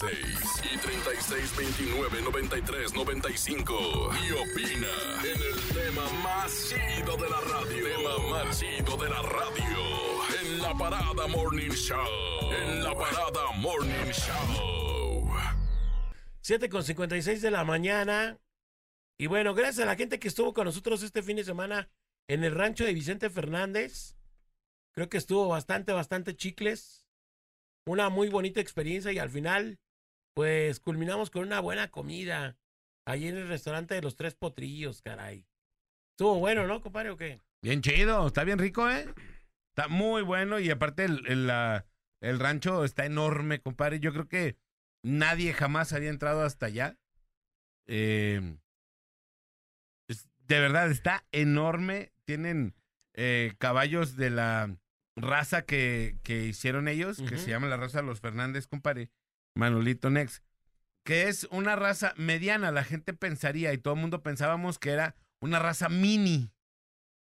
[0.00, 4.10] 96 96 y 36 29 93 95.
[4.14, 4.88] Y opina
[5.24, 7.84] en el tema más chido de la radio.
[7.84, 10.40] Tema más chido de la radio.
[10.40, 12.50] En la parada Morning Show.
[12.50, 15.28] En la parada Morning Show.
[16.40, 18.38] 7 con 56 de la mañana.
[19.18, 21.90] Y bueno, gracias a la gente que estuvo con nosotros este fin de semana
[22.26, 24.16] en el rancho de Vicente Fernández.
[24.92, 27.06] Creo que estuvo bastante, bastante chicles.
[27.84, 29.78] Una muy bonita experiencia y al final,
[30.34, 32.56] pues culminamos con una buena comida.
[33.06, 35.46] Allí en el restaurante de los Tres Potrillos, caray.
[36.12, 37.40] Estuvo bueno, ¿no, compadre, o qué?
[37.62, 39.06] Bien chido, está bien rico, ¿eh?
[39.74, 41.86] Está muy bueno y aparte el, el, la-
[42.22, 43.98] el rancho está enorme, compadre.
[44.00, 44.56] Yo creo que
[45.02, 46.98] nadie jamás había entrado hasta allá.
[47.86, 48.56] Eh,
[50.08, 52.12] es- de verdad, está enorme.
[52.24, 52.74] Tienen
[53.14, 54.76] eh, caballos de la
[55.16, 59.10] raza que, que hicieron ellos, que se llama la raza de los Fernández, compadre.
[59.54, 60.42] Manolito Nex.
[61.04, 62.70] Que es una raza mediana.
[62.70, 66.52] La gente pensaría y todo el mundo pensábamos que era una raza mini.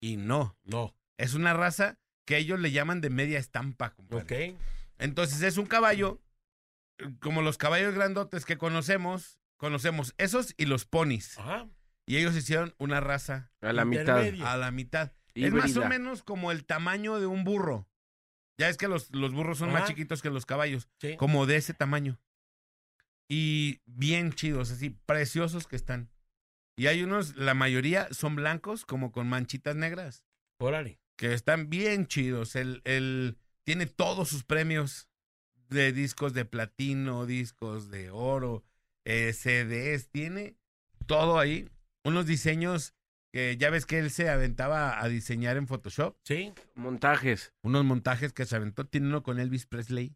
[0.01, 0.57] Y no.
[0.63, 0.95] No.
[1.17, 4.51] Es una raza que ellos le llaman de media estampa, compadre.
[4.51, 4.59] Ok.
[4.99, 6.21] Entonces es un caballo,
[7.19, 11.37] como los caballos grandotes que conocemos, conocemos esos y los ponis.
[11.39, 11.67] Ajá.
[12.05, 14.19] Y ellos hicieron una raza A la mitad.
[14.43, 15.11] A la mitad.
[15.35, 17.88] Es más o menos como el tamaño de un burro.
[18.59, 21.15] Ya es que los, los burros son más chiquitos que los caballos, Sí.
[21.17, 22.19] como de ese tamaño.
[23.27, 26.09] Y bien chidos, así, preciosos que están.
[26.77, 30.23] Y hay unos, la mayoría son blancos, como con manchitas negras.
[30.59, 30.99] Órale.
[31.15, 32.55] que están bien chidos.
[32.55, 35.09] El, el tiene todos sus premios
[35.69, 38.63] de discos de platino, discos de oro,
[39.05, 40.55] eh, CDs, tiene
[41.07, 41.69] todo ahí.
[42.05, 42.93] Unos diseños
[43.31, 46.17] que ya ves que él se aventaba a diseñar en Photoshop.
[46.23, 46.53] Sí.
[46.75, 47.53] Montajes.
[47.63, 48.85] Unos montajes que se aventó.
[48.85, 50.15] Tiene uno con Elvis Presley,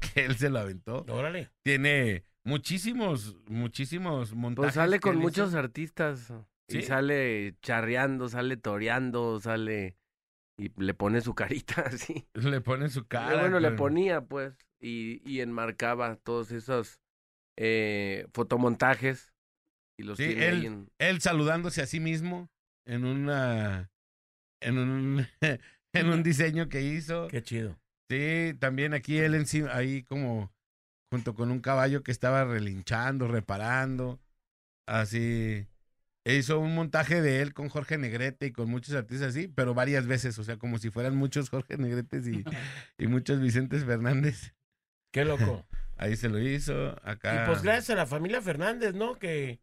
[0.14, 1.04] que él se lo aventó.
[1.08, 1.50] Órale.
[1.62, 4.66] Tiene muchísimos, muchísimos montajes.
[4.68, 5.22] Pues sale con hizo.
[5.22, 6.32] muchos artistas.
[6.68, 6.82] Y Sí.
[6.82, 9.96] sale charreando, sale toreando, sale.
[10.58, 12.26] Y le pone su carita así.
[12.34, 13.40] Le pone su cara.
[13.40, 14.54] bueno, le con- ponía, pues.
[14.80, 17.00] Y, y enmarcaba todos esos
[17.56, 19.31] eh, fotomontajes.
[19.98, 20.90] Y los Sí, tiene ahí él, en.
[20.98, 22.50] él saludándose a sí mismo
[22.86, 23.90] en una
[24.60, 25.26] en un
[25.92, 27.28] en un diseño que hizo.
[27.28, 27.78] Qué chido.
[28.10, 30.52] Sí, también aquí él encima ahí como
[31.10, 34.20] junto con un caballo que estaba relinchando, reparando,
[34.86, 35.66] así
[36.24, 40.06] hizo un montaje de él con Jorge Negrete y con muchos artistas así, pero varias
[40.06, 42.44] veces, o sea, como si fueran muchos Jorge Negretes y,
[42.98, 44.54] y muchos Vicentes Fernández.
[45.12, 45.66] Qué loco.
[45.96, 47.44] Ahí se lo hizo, acá.
[47.44, 49.18] Y pues gracias a la familia Fernández, ¿no?
[49.18, 49.60] Que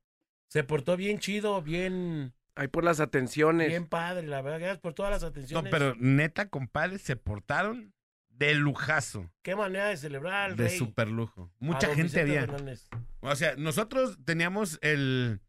[0.50, 3.70] se portó bien chido, bien, Ahí por las atenciones.
[3.70, 4.60] bien padre, la verdad.
[4.60, 5.72] Gracias por todas las No, atenciones.
[5.72, 7.94] pero neta, compadres, se portaron
[8.30, 10.78] de lujazo, Qué manera de celebrar al de rey.
[10.78, 11.52] super lujo.
[11.60, 12.42] Mucha gente Vicente había.
[12.42, 12.88] Fernández.
[13.22, 15.40] O sea, nosotros teníamos el,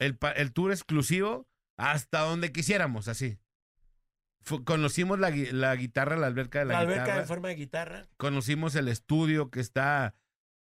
[0.00, 3.38] el, el tour exclusivo hasta donde quisiéramos, así.
[4.42, 7.20] Fu- conocimos la, la guitarra, la alberca de la, La alberca guitarra.
[7.22, 8.06] en forma de guitarra.
[8.16, 10.14] Conocimos el estudio que está.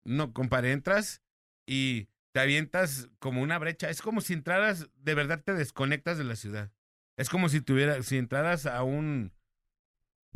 [0.06, 1.22] No, compadre, entras
[1.68, 3.90] y te avientas como una brecha.
[3.90, 6.70] Es como si entraras, de verdad te desconectas de la ciudad.
[7.16, 9.32] Es como si tuvieras, si entraras a un.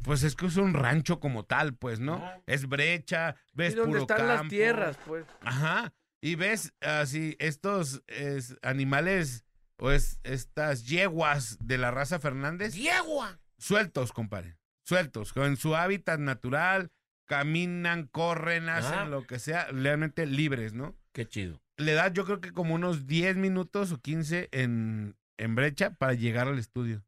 [0.05, 2.23] Pues es que es un rancho como tal, pues, ¿no?
[2.45, 5.25] Es brecha, ves Y donde puro están las tierras, pues.
[5.41, 5.93] Ajá.
[6.21, 9.43] Y ves así estos es, animales
[9.77, 13.41] o es, estas yeguas de la raza Fernández ¡Yegua!
[13.57, 14.57] sueltos, compadre.
[14.85, 16.93] Sueltos, en su hábitat natural,
[17.25, 19.05] caminan, corren, hacen Ajá.
[19.05, 20.95] lo que sea, realmente libres, ¿no?
[21.11, 21.61] Qué chido.
[21.79, 26.13] Le da yo creo que como unos 10 minutos o 15 en, en brecha para
[26.13, 27.03] llegar al estudio.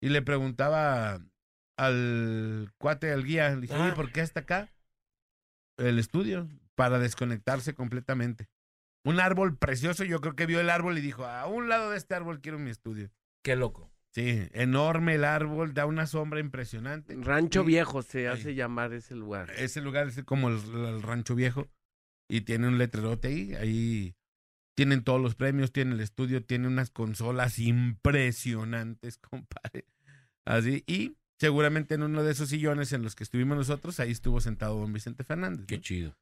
[0.00, 1.20] Y le preguntaba
[1.78, 3.84] al cuate, al guía, le dije, Ah.
[3.84, 4.72] oye, ¿por qué hasta acá?
[5.78, 8.48] El estudio, para desconectarse completamente.
[9.04, 11.98] Un árbol precioso, yo creo que vio el árbol y dijo, a un lado de
[11.98, 13.10] este árbol quiero mi estudio.
[13.44, 13.92] Qué loco.
[14.12, 17.14] Sí, enorme el árbol, da una sombra impresionante.
[17.20, 19.50] Rancho Viejo se hace llamar ese lugar.
[19.58, 21.68] Ese lugar es como el, el rancho viejo
[22.28, 23.54] y tiene un letrerote ahí.
[23.54, 24.14] Ahí
[24.76, 29.86] tienen todos los premios, tiene el estudio, tiene unas consolas impresionantes, compadre.
[30.46, 34.40] Así, y seguramente en uno de esos sillones en los que estuvimos nosotros, ahí estuvo
[34.40, 35.66] sentado don Vicente Fernández.
[35.66, 36.16] Qué chido.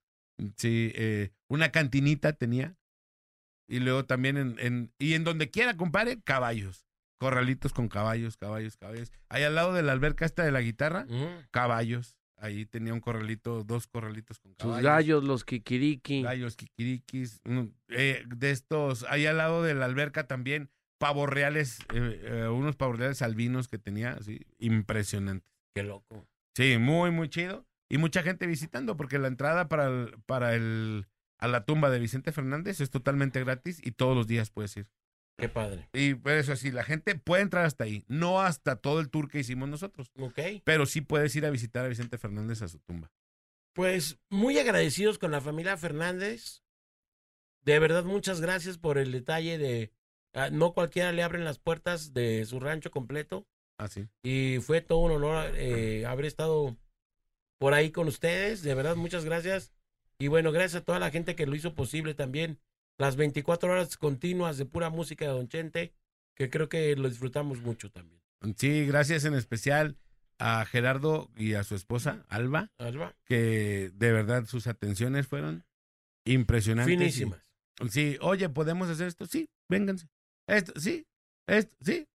[0.57, 2.77] Sí, eh, una cantinita tenía.
[3.69, 6.87] Y luego también en, en, y en donde quiera, compadre, caballos.
[7.19, 9.11] Corralitos con caballos, caballos, caballos.
[9.29, 11.47] Ahí al lado de la alberca esta de la guitarra, Mm.
[11.51, 12.17] caballos.
[12.45, 14.85] Ahí tenía un corralito, dos corralitos con Sus caballos.
[14.85, 16.21] gallos, los kikiriki.
[16.23, 17.41] Gallos, kikirikis.
[17.89, 20.69] eh, de estos, ahí al lado de la alberca también,
[20.99, 25.47] pavos reales, eh, eh, unos pavos reales albinos que tenía, así, impresionante.
[25.75, 26.29] Qué loco.
[26.55, 27.67] Sí, muy, muy chido.
[27.91, 31.07] Y mucha gente visitando, porque la entrada para el, para el,
[31.39, 34.87] a la tumba de Vicente Fernández es totalmente gratis y todos los días puedes ir.
[35.37, 35.89] Qué padre.
[35.93, 39.29] Y por eso sí, la gente puede entrar hasta ahí, no hasta todo el tour
[39.29, 40.39] que hicimos nosotros, Ok.
[40.65, 43.11] pero sí puedes ir a visitar a Vicente Fernández a su tumba.
[43.73, 46.63] Pues muy agradecidos con la familia Fernández.
[47.63, 49.93] De verdad, muchas gracias por el detalle de
[50.35, 53.49] ah, no cualquiera le abren las puertas de su rancho completo.
[53.77, 54.07] Así.
[54.23, 56.77] Y fue todo un honor eh, haber estado
[57.59, 58.63] por ahí con ustedes.
[58.63, 59.73] De verdad, muchas gracias.
[60.19, 62.61] Y bueno, gracias a toda la gente que lo hizo posible también.
[62.99, 65.93] Las 24 horas continuas de pura música de Don Chente,
[66.37, 68.21] que creo que lo disfrutamos mucho también.
[68.57, 69.97] Sí, gracias en especial
[70.39, 75.65] a Gerardo y a su esposa, Alba, Alba, que de verdad sus atenciones fueron
[76.27, 76.95] impresionantes.
[76.95, 77.41] y- finísimas.
[77.91, 79.27] Sí, oye, ¿podemos hacer esto?
[79.27, 80.09] Sí, vénganse.
[80.47, 81.07] Esto, sí,
[81.49, 82.07] esto, sí.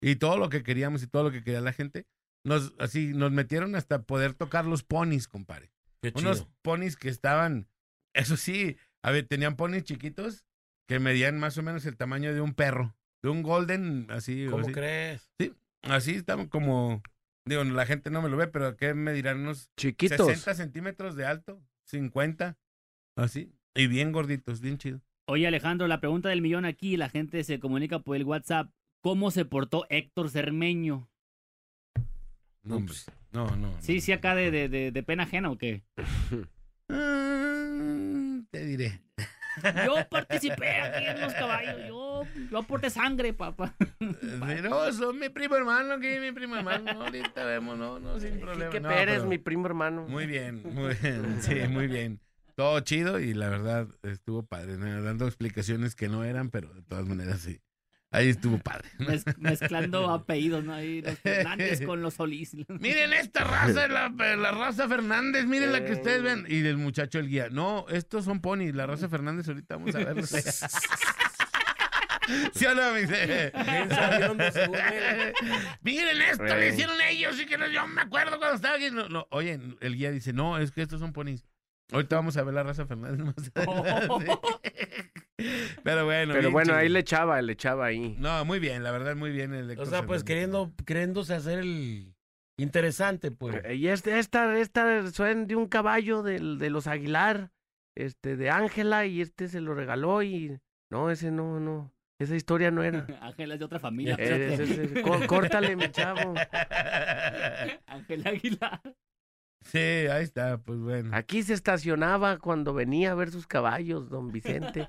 [0.00, 2.06] Y todo lo que queríamos y todo lo que quería la gente,
[2.44, 5.70] nos, así, nos metieron hasta poder tocar los ponis, compadre.
[6.14, 7.68] Unos ponis que estaban,
[8.14, 10.46] eso sí, a ver, tenían ponis chiquitos
[10.86, 14.46] que medían más o menos el tamaño de un perro, de un golden, así.
[14.48, 14.72] ¿Cómo así.
[14.72, 15.30] crees?
[15.82, 17.02] Así estaban como,
[17.44, 19.40] digo, la gente no me lo ve, pero ¿qué me dirán?
[19.40, 20.26] Unos Chiquitos.
[20.26, 22.56] 60 centímetros de alto, 50,
[23.16, 23.52] así.
[23.74, 25.00] Y bien gorditos, bien chido.
[25.26, 28.70] Oye, Alejandro, la pregunta del millón aquí, la gente se comunica por el WhatsApp.
[29.02, 31.08] ¿Cómo se portó Héctor Cermeño?
[32.62, 32.94] No, hombre.
[33.32, 33.74] No, no.
[33.80, 35.82] Sí, sí, acá de, de, de, de pena ajena o qué?
[38.52, 39.00] Te diré.
[39.86, 43.74] Yo participé aquí en los caballos, yo, yo aporté sangre, papá.
[44.62, 46.90] No, son mi primo hermano, que mi primo hermano.
[47.02, 48.70] Ahorita vemos, no, no, sin problema.
[48.70, 50.06] Quique No, Pérez, pero mi primo hermano.
[50.06, 52.20] Muy bien, muy bien, sí, muy bien.
[52.54, 55.02] Todo chido y la verdad estuvo padre, ¿no?
[55.02, 57.60] dando explicaciones que no eran, pero de todas maneras sí.
[58.12, 58.88] Ahí estuvo padre.
[58.98, 60.74] Mez- mezclando apellidos, ¿no?
[60.74, 62.54] Ahí los Fernández con los Solís.
[62.68, 66.44] Miren esta raza, la, la raza Fernández, miren la que ustedes ven.
[66.48, 69.98] Y el muchacho el guía, no, estos son ponis, la raza Fernández, ahorita vamos a
[69.98, 70.30] verlos.
[72.54, 72.82] ¿Sí o no.
[75.82, 76.68] Miren esto, le Güey.
[76.72, 78.90] hicieron ellos y que no, yo me acuerdo cuando estaba aquí.
[78.90, 81.44] No, no, oye, el guía dice, no, es que estos son ponis.
[81.92, 84.38] Ahorita vamos a ver la raza Fernández más adelante.
[85.84, 86.32] Pero bueno.
[86.32, 86.76] Pero bien bueno, chido.
[86.78, 88.16] ahí le echaba, le echaba ahí.
[88.18, 89.54] No, muy bien, la verdad, muy bien.
[89.54, 92.14] El O sea, pues queriendo, queriéndose hacer el
[92.58, 93.56] interesante, pues.
[93.64, 97.50] Eh, Y este, esta, esta suena de un caballo del, de los Aguilar,
[97.96, 100.58] este, de Ángela, y este se lo regaló y
[100.90, 103.06] no, ese no, no, esa historia no era.
[103.22, 104.16] Ángela es de otra familia.
[104.18, 106.34] Eh, có- córtale, mi chavo.
[107.86, 108.80] Ángel Aguilar.
[109.64, 111.10] Sí, ahí está, pues bueno.
[111.14, 114.88] Aquí se estacionaba cuando venía a ver sus caballos, don Vicente.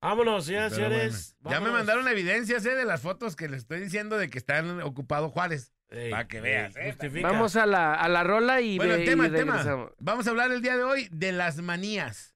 [0.00, 1.36] Vámonos, señoras y señores.
[1.40, 1.58] bueno.
[1.58, 4.80] Ya me mandaron evidencias eh, de las fotos que les estoy diciendo de que están
[4.82, 5.72] ocupado Juárez.
[5.90, 7.28] Ey, Pa' que ey, veas, eh, justifica.
[7.30, 9.52] Vamos a la, a la rola y, Bueno, ve- el tema, y el tema.
[9.58, 9.92] regresamos.
[9.98, 12.34] Vamos a hablar el día de hoy de las manías.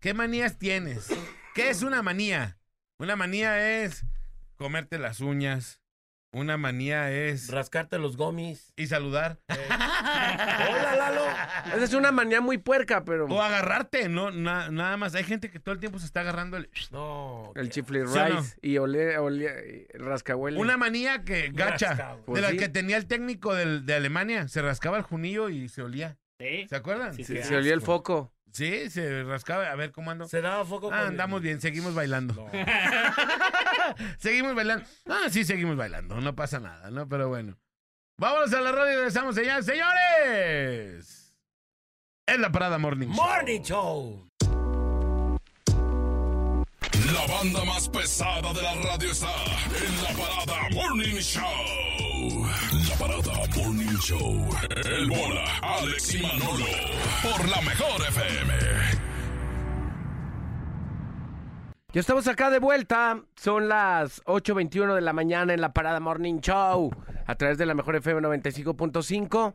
[0.00, 1.08] ¿Qué manías tienes?
[1.54, 2.58] ¿Qué es una manía?
[2.98, 4.04] Una manía es
[4.56, 5.80] comerte las uñas.
[6.34, 7.48] Una manía es...
[7.48, 8.72] Rascarte los gomis.
[8.76, 9.38] Y saludar.
[9.48, 11.22] Hola, Lalo.
[11.74, 15.14] Esa es una manía muy puerca, pero O agarrarte, no, na- nada más.
[15.14, 16.68] Hay gente que todo el tiempo se está agarrando el...
[16.90, 17.52] No.
[17.54, 18.40] el qué- chifli ¿Sí o no?
[18.40, 20.58] rice y ole, ole, rascahuele.
[20.58, 21.94] Una manía que gacha.
[22.16, 22.56] De Pues la sí.
[22.56, 24.48] que tenía el técnico del- de Alemania.
[24.48, 26.18] Se rascaba el junillo y se olía.
[26.40, 26.66] Sí.
[26.68, 27.14] ¿Se acuerdan?
[27.14, 27.86] Sí, se olía el asco.
[28.54, 28.90] Foco.
[28.90, 29.70] se rascaba.
[29.70, 30.28] A ver cómo ando.
[30.28, 32.34] Se daba foco Ah, con- andamos bien, seguimos bailando.
[32.34, 32.50] No.
[34.18, 34.84] seguimos bailando.
[35.06, 36.20] Ah, sí, seguimos bailando.
[36.20, 37.08] No pasa nada, ¿no?
[37.08, 37.56] Pero bueno.
[38.18, 39.66] Vámonos a la radio y regresamos, señores.
[39.66, 41.34] ¡Señores!
[42.26, 43.16] Es la parada Morning Show.
[43.26, 44.28] Morning Show.
[47.12, 51.42] La banda más pesada de la radio está en la parada Morning Show.
[52.28, 54.48] La parada Morning Show.
[54.86, 56.64] El bola, Alex y Manolo.
[57.22, 58.54] Por la mejor FM.
[61.92, 63.22] Ya estamos acá de vuelta.
[63.36, 66.90] Son las 8.21 de la mañana en la Parada Morning Show
[67.26, 69.54] a través de la Mejor FM 95.5.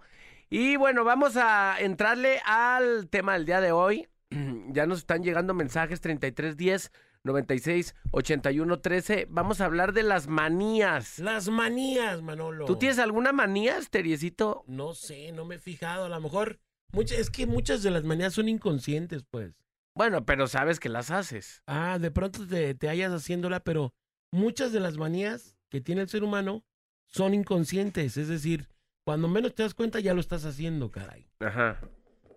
[0.52, 4.08] Y bueno, vamos a entrarle al tema del día de hoy.
[4.72, 6.92] Ya nos están llegando mensajes 3310
[7.26, 9.28] 96 81 13.
[9.30, 11.20] Vamos a hablar de las manías.
[11.20, 12.66] Las manías, Manolo.
[12.66, 14.64] ¿Tú tienes alguna manía, Esteriecito?
[14.68, 16.06] No sé, no me he fijado.
[16.06, 16.60] A lo mejor.
[16.92, 19.54] mucha- es que muchas de las manías son inconscientes, pues.
[19.96, 21.62] Bueno, pero sabes que las haces.
[21.68, 23.94] Ah, de pronto te, te hallas haciéndola, pero
[24.32, 26.64] muchas de las manías que tiene el ser humano
[27.08, 28.16] son inconscientes.
[28.18, 28.70] Es decir,
[29.06, 31.28] cuando menos te das cuenta ya lo estás haciendo, caray.
[31.42, 31.80] Ajá.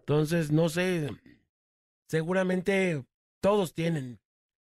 [0.00, 1.08] Entonces, no sé.
[2.08, 3.04] Seguramente
[3.40, 4.18] todos tienen.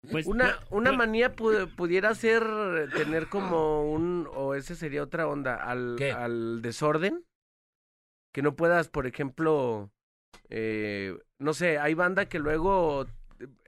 [0.09, 2.43] Pues, Una, una pues, manía pu- pudiera ser
[2.91, 6.11] tener como un, o ese sería otra onda, al, ¿Qué?
[6.11, 7.23] al desorden.
[8.33, 9.91] Que no puedas, por ejemplo,
[10.49, 13.05] eh, no sé, hay banda que luego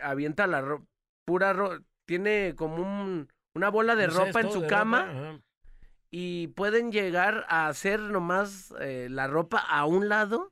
[0.01, 0.87] avienta la ro-
[1.25, 5.41] pura ro- tiene como un, una bola de ropa en su cama ropa,
[6.09, 10.49] y pueden llegar a hacer nomás eh, la ropa a un lado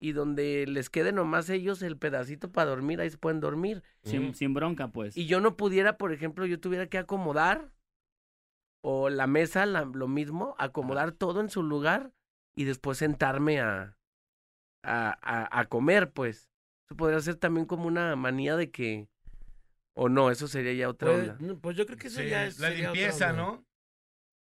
[0.00, 3.82] y donde les quede nomás ellos el pedacito para dormir, ahí se pueden dormir.
[4.02, 5.16] sin, sin bronca, pues.
[5.16, 7.72] y yo no pudiera, por ejemplo, yo tuviera que acomodar
[8.82, 12.12] o la mesa, la- lo mismo, acomodar todo en su lugar
[12.56, 13.96] y después sentarme a,
[14.82, 16.48] a, a, a comer, pues.
[16.86, 19.08] Eso podría ser también como una manía de que,
[19.94, 21.36] o no, eso sería ya otra Pues, onda.
[21.40, 22.58] no, pues yo creo que eso Sí, ya es.
[22.58, 23.32] la limpieza.
[23.32, 23.66] ¿no?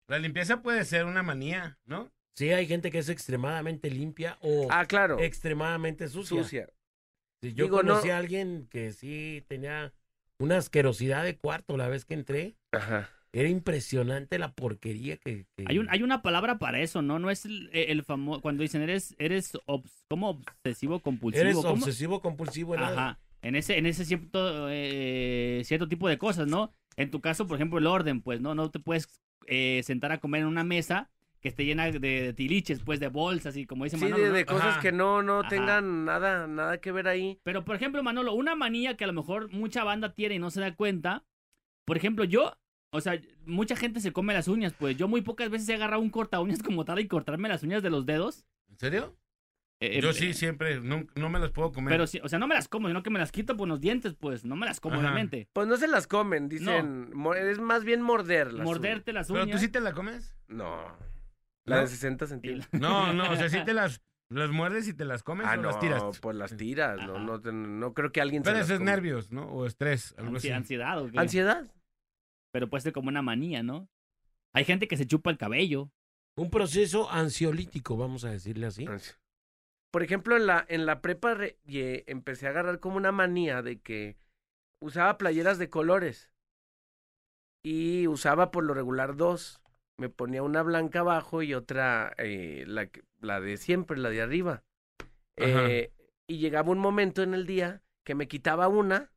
[0.08, 2.12] La limpieza puede ser una manía, ¿no?
[2.36, 6.44] Sí, hay gente que es extremadamente limpia o Ah, claro, extremadamente sucia.
[6.44, 6.70] sucia.
[7.42, 9.94] Sí, yo Digo, no- conocí a alguien que sí tenía
[10.40, 12.56] una asquerosidad de cuarto la vez que entré.
[12.72, 13.10] Ajá.
[13.32, 15.46] Era impresionante la porquería que.
[15.56, 17.20] que- Hay, un, hay una palabra para eso, ¿no?
[17.20, 18.42] No es el, el famoso.
[18.42, 21.42] Cuando dicen eres, eres obs- como obsesivo compulsivo.
[21.44, 21.70] Eres ¿cómo?
[21.70, 22.76] obsesivo compulsivo.
[22.78, 22.86] ¿no?
[22.86, 23.20] Ajá.
[23.42, 26.72] En ese, en ese cierto, eh, cierto tipo de cosas, ¿no?
[26.96, 28.56] En tu caso, por ejemplo, el orden, pues, ¿no?
[28.56, 29.08] No te puedes
[29.48, 31.12] eh, sentar a comer en una mesa
[31.46, 34.30] que esté llena de, de tiliches, pues, de bolsas y como dice Sí, Manolo, de,
[34.30, 34.36] ¿no?
[34.36, 34.82] de cosas Ajá.
[34.82, 35.50] que no, no Ajá.
[35.50, 37.40] tengan nada, nada que ver ahí.
[37.44, 40.50] Pero, por ejemplo, Manolo, una manía que a lo mejor mucha banda tiene y no
[40.50, 41.24] se da cuenta.
[41.86, 42.58] Por ejemplo, yo,
[42.92, 46.02] o sea, mucha gente se come las uñas, pues yo muy pocas veces he agarrado
[46.02, 48.44] un corta uñas como tal y cortarme las uñas de los dedos.
[48.72, 49.16] ¿En serio?
[49.82, 51.92] Eh, Yo eh, sí, siempre, no, no me las puedo comer.
[51.92, 53.82] Pero, sí, o sea, no me las como, sino que me las quito por los
[53.82, 55.04] dientes, pues, no me las como, Ajá.
[55.04, 55.48] obviamente.
[55.54, 57.14] Pues no se las comen, dicen.
[57.14, 58.66] mo- Es más bien morderlas.
[58.66, 59.58] Morderte las ¿Pero uñas.
[59.60, 60.36] tú sí te la comes?
[60.48, 60.98] No.
[61.66, 61.82] La ¿No?
[61.82, 62.70] de 60 centímetros.
[62.82, 65.58] No, no, o sea, sí te las, las muerdes y te las comes Ah, o
[65.58, 66.20] no, las tiras.
[66.20, 66.98] pues las tiras.
[67.06, 68.92] No, no, te- no creo que alguien Pero se eso las es coma.
[68.92, 69.48] nervios, ¿no?
[69.48, 70.50] O estrés, algo Ansi- así.
[70.52, 71.20] ansiedad o qué.
[71.20, 71.72] ¿Ansiedad?
[72.52, 73.90] Pero puede ser como una manía, ¿no?
[74.54, 75.92] Hay gente que se chupa el cabello.
[76.38, 78.86] Un proceso ansiolítico, vamos a decirle así.
[78.86, 79.16] Ansi-
[79.92, 83.62] Por ejemplo, en la, en la prepa re- ye- empecé a agarrar como una manía
[83.62, 84.18] de que
[84.82, 86.30] usaba playeras de colores.
[87.64, 89.60] Y usaba por lo regular dos.
[89.98, 92.90] Me ponía una blanca abajo y otra, eh, la,
[93.22, 94.64] la de siempre, la de arriba.
[95.38, 95.92] Eh,
[96.28, 99.12] y llegaba un momento en el día que me quitaba una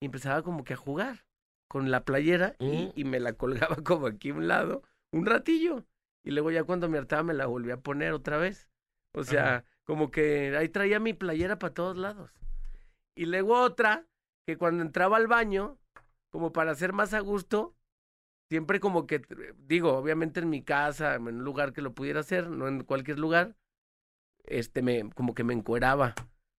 [0.00, 1.24] y empezaba como que a jugar
[1.68, 2.92] con la playera y, Mm.
[2.96, 4.82] y me la colgaba como aquí a un lado
[5.12, 5.84] un ratillo.
[6.24, 8.68] Y luego ya cuando me hartaba me la volví a poner otra vez.
[9.14, 9.64] O sea, Ajá.
[9.84, 12.30] como que ahí traía mi playera para todos lados.
[13.14, 14.06] Y luego otra,
[14.46, 15.78] que cuando entraba al baño,
[16.30, 17.74] como para hacer más a gusto,
[18.48, 19.22] siempre como que,
[19.66, 23.18] digo, obviamente en mi casa, en un lugar que lo pudiera hacer, no en cualquier
[23.18, 23.56] lugar,
[24.44, 26.14] este, me, como que me encueraba,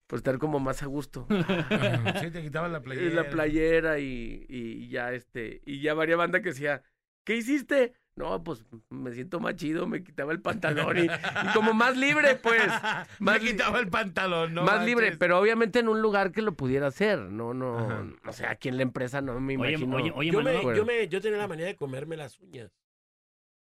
[0.07, 1.27] por estar como más a gusto.
[2.21, 3.15] Sí, te quitaba la Y playera.
[3.23, 6.83] la playera y, y ya este, y ya varia banda que decía,
[7.23, 7.93] ¿qué hiciste?
[8.19, 12.35] No, pues me siento más chido, me quitaba el pantalón y, y como más libre,
[12.35, 12.61] pues.
[13.19, 14.63] Me Más quitaba el pantalón, ¿no?
[14.63, 18.05] más libre, pero obviamente en un lugar que lo pudiera hacer, no, no, Ajá.
[18.27, 19.95] o sea, aquí en la empresa no me Oye, imagino.
[19.97, 20.75] oye, oye, yo, me, Manolo.
[20.75, 22.71] yo, me, yo tenía la manía de comerme las uñas.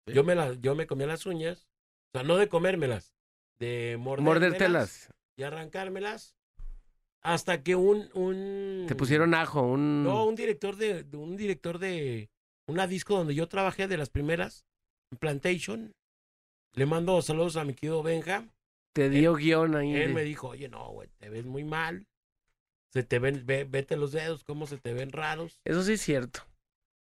[0.07, 0.13] Sí.
[0.13, 1.67] Yo, me la, yo me comía las uñas.
[2.13, 3.13] O sea, no de comérmelas,
[3.59, 5.13] de mordérmelas Mordértelas.
[5.35, 6.35] y arrancármelas.
[7.21, 8.09] Hasta que un...
[8.13, 10.03] un Te pusieron ajo, un...
[10.05, 12.29] No, un director de un director de
[12.67, 14.65] una disco donde yo trabajé de las primeras,
[15.11, 15.93] en Plantation.
[16.73, 18.47] Le mando saludos a mi querido Benja.
[18.93, 19.93] te dio guion ahí.
[19.95, 22.05] Él de- me dijo, oye, no, güey, te ves muy mal.
[22.93, 25.61] Se te ven, ve- vete los dedos, cómo se te ven raros.
[25.65, 26.41] Eso sí es cierto.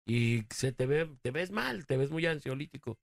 [0.06, 2.98] Y se te ve, te ves mal, te ves muy ansiolítico.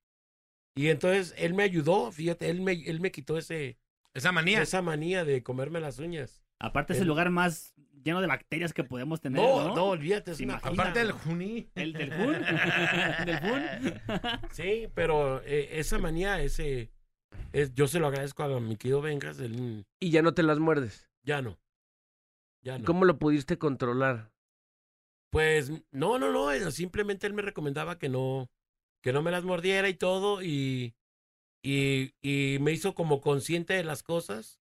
[0.76, 3.78] Y entonces él me ayudó, fíjate, él me, él me quitó ese,
[4.14, 4.62] Esa manía.
[4.62, 6.43] esa manía de comerme las uñas.
[6.64, 9.74] Aparte es el El- lugar más lleno de bacterias que podemos tener, No, ¿no?
[9.74, 10.56] no, olvídate, es una.
[10.56, 11.70] Aparte del juní.
[11.74, 12.32] El del Jun.
[13.26, 14.00] del Jun.
[14.52, 16.90] Sí, pero eh, esa manía, ese,
[17.52, 19.38] es, yo se lo agradezco a mi querido Vengas,
[20.00, 21.08] Y ya no te las muerdes.
[21.22, 21.58] ya no.
[22.62, 22.84] Ya no.
[22.84, 24.30] ¿Cómo lo pudiste controlar?
[25.30, 28.50] Pues no, no, no, eh, simplemente él me recomendaba que no,
[29.02, 30.94] que no me las mordiera y todo, y,
[31.62, 34.60] y, y me hizo como consciente de las cosas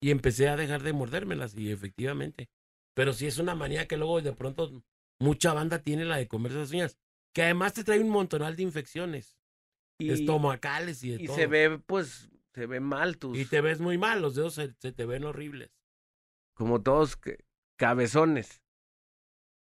[0.00, 2.48] y empecé a dejar de mordérmelas, y efectivamente.
[2.94, 4.82] Pero sí es una manía que luego de pronto
[5.20, 6.98] mucha banda tiene la de comerse las uñas,
[7.34, 9.36] que además te trae un montonal de infecciones
[10.00, 11.36] Y, estomacales y de y todo.
[11.36, 13.36] se ve, pues, se ve mal tus...
[13.38, 15.70] Y te ves muy mal, los dedos se, se te ven horribles.
[16.54, 17.44] Como todos que-
[17.76, 18.62] cabezones.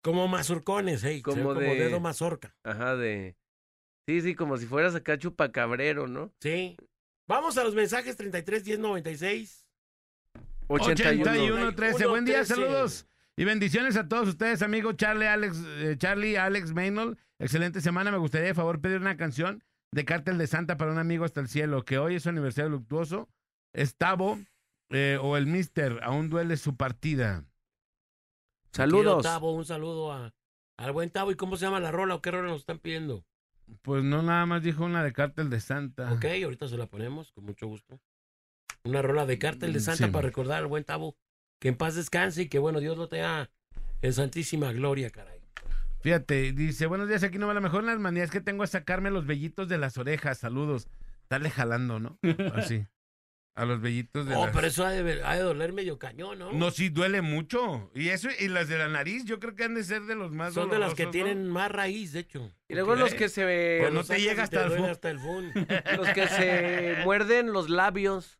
[0.03, 2.55] Como mazurcones, hey, Como como, como de- dedo mazorca.
[2.63, 3.37] Ajá, de...
[4.09, 6.33] Sí, sí, como si fueras acá chupacabrero, ¿no?
[6.41, 6.77] Sí.
[7.29, 9.66] Vamos a los mensajes 33 10 96.
[10.69, 11.31] 81.
[11.31, 12.07] 81 13.
[12.07, 12.55] Buen día, 13.
[12.55, 13.07] saludos.
[13.37, 17.19] Y bendiciones a todos ustedes, amigos Charlie, Alex, eh, Charlie, Alex Maynol.
[17.39, 18.11] Excelente semana.
[18.11, 21.41] Me gustaría, de favor, pedir una canción de Cártel de Santa para un amigo hasta
[21.41, 23.29] el cielo, que hoy es su aniversario luctuoso.
[23.75, 24.39] Estavo
[24.91, 27.45] eh, o el Mister, aún duele su partida.
[28.73, 29.23] Saludos.
[29.23, 30.35] Tavo, un saludo a,
[30.79, 31.31] al buen Tavo.
[31.31, 33.25] ¿Y cómo se llama la rola o qué rola nos están pidiendo?
[33.83, 36.13] Pues no, nada más dijo una de Cártel de Santa.
[36.13, 38.01] Ok, ahorita se la ponemos con mucho gusto.
[38.87, 40.11] Una rola de Cártel de Santa Sí.
[40.13, 41.17] para recordar al buen Tavo.
[41.61, 43.51] Que en paz descanse y que, bueno, Dios lo tenga
[44.03, 45.41] en santísima gloria, caray.
[46.01, 49.11] Fíjate, dice, buenos días, aquí no va la mejor las manías que tengo es sacarme
[49.11, 50.89] los vellitos de las orejas, saludos.
[51.29, 52.19] Dale jalando, ¿no?
[52.55, 52.87] Así.
[53.57, 54.55] A los vellitos de Oh, las...
[54.55, 56.53] pero eso ha de, ha de doler medio cañón, ¿no?
[56.53, 57.91] No, sí, duele mucho.
[57.95, 60.31] Y eso, y las de la nariz, yo creo que han de ser de los
[60.31, 62.53] más Son de las que tienen más raíz, de hecho.
[62.69, 63.79] Y luego los que se...
[63.81, 65.17] Pues no te llega hasta el duele fu- hasta el.
[65.97, 68.39] Los que se muerden los labios,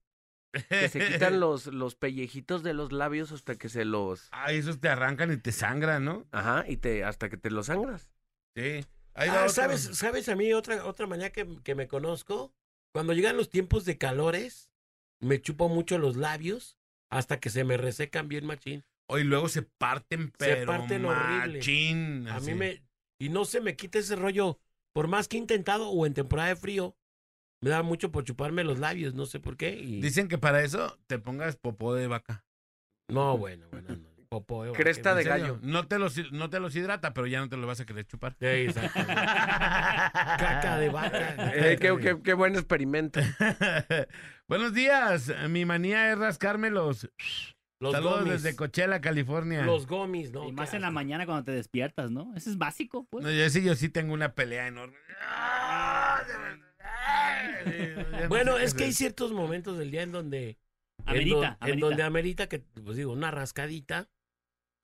[0.69, 4.29] que se quitan los, los pellejitos de los labios hasta que se los...
[4.33, 6.27] Ay, esos te arrancan y te sangran, ¿no?
[6.33, 8.11] Ajá, y te hasta que te los sangras.
[8.55, 8.85] Sí.
[9.15, 9.49] Ahí va Ah.
[9.49, 12.55] ¿sabes, ¿Sabes a mí otra, otra manera que, que me conozco?
[12.93, 14.71] Cuando llegan los tiempos de calores,
[15.21, 16.79] me chupo mucho los labios
[17.11, 18.85] hasta que se me resecan bien machín.
[19.09, 21.59] Hoy luego se parten, pero parten horrible.
[21.59, 22.83] machín, A mí me...
[23.19, 24.59] Y no se me quita ese rollo.
[24.93, 26.97] Por más que he intentado, o en temporada de frío,
[27.63, 29.75] me da mucho por chuparme los labios, no sé por qué.
[29.81, 30.01] Y...
[30.01, 32.45] Dicen que para eso te pongas popó de vaca.
[33.09, 34.17] No, bueno, bueno, no.
[34.29, 35.59] Popó, eh, Cresta que- de gallo.
[35.63, 38.05] No te, los, no te los hidrata, pero ya no te lo vas a querer
[38.07, 38.35] chupar.
[38.41, 39.01] Sí, exacto.
[39.07, 41.37] Caca de vaca.
[41.55, 43.21] Eh, qué, qué- qué buen experimento.
[44.49, 45.33] Buenos días.
[45.49, 47.09] Mi manía es rascarme los.
[47.79, 48.43] Los Saludos gomis.
[48.43, 49.63] desde Coachella, California.
[49.65, 50.49] Los gomis, ¿no?
[50.49, 52.33] y más en la mañana cuando te despiertas, ¿no?
[52.35, 53.23] Eso es básico, pues.
[53.25, 54.97] No, yo sí, yo sí tengo una pelea enorme.
[58.29, 60.59] Bueno, es que hay ciertos momentos del día en donde...
[61.07, 64.09] en Amerita, En, donde amerita que, pues digo, una rascadita.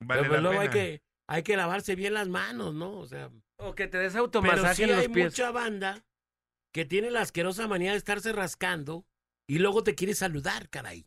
[0.01, 2.97] Vale pero pues la luego hay que, hay que lavarse bien las manos, ¿no?
[2.97, 5.25] O sea, O que te des pero automasaje sí en los hay pies.
[5.25, 6.05] mucha banda
[6.73, 9.05] que tiene la asquerosa manía de estarse rascando
[9.47, 11.05] y luego te quiere saludar, caray.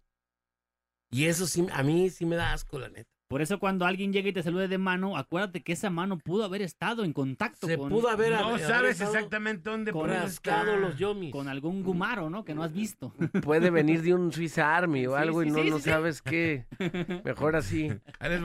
[1.10, 3.10] Y eso sí, a mí sí me da asco, la neta.
[3.28, 6.44] Por eso cuando alguien llega y te salude de mano, acuérdate que esa mano pudo
[6.44, 8.30] haber estado en contacto Se con, pudo haber...
[8.32, 10.64] No haber sabes estado exactamente dónde con estar.
[10.78, 11.32] los yomis.
[11.32, 12.44] con algún gumaro, ¿no?
[12.44, 13.12] Que no has visto.
[13.42, 16.22] Puede venir de un Swiss Army o Sí, algo y sí, no, sí, no sabes
[16.22, 16.66] qué.
[17.24, 17.90] Mejor así.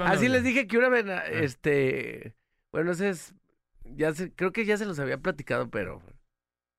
[0.06, 2.36] Así les dije que una vez, este,
[2.72, 3.36] bueno, ese es,
[3.84, 6.02] ya se, creo que ya se los había platicado, pero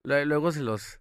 [0.04, 0.98] lue- luego se los,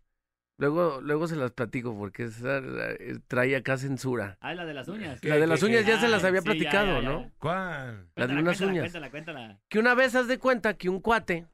[0.57, 4.37] luego, luego se las platico porque esa, eh, trae acá censura.
[4.41, 5.23] Ah, la de las uñas.
[5.23, 7.09] La de las qué, uñas ya se Ah, las había sí, ya, platicado, ya, ya.
[7.09, 7.31] ¿no?
[7.39, 8.07] ¿Cuál?
[8.15, 8.83] La de unas cuéntala, uñas.
[8.83, 9.59] Cuéntala, cuéntala.
[9.69, 11.47] Que una vez haz de cuenta que un cuate,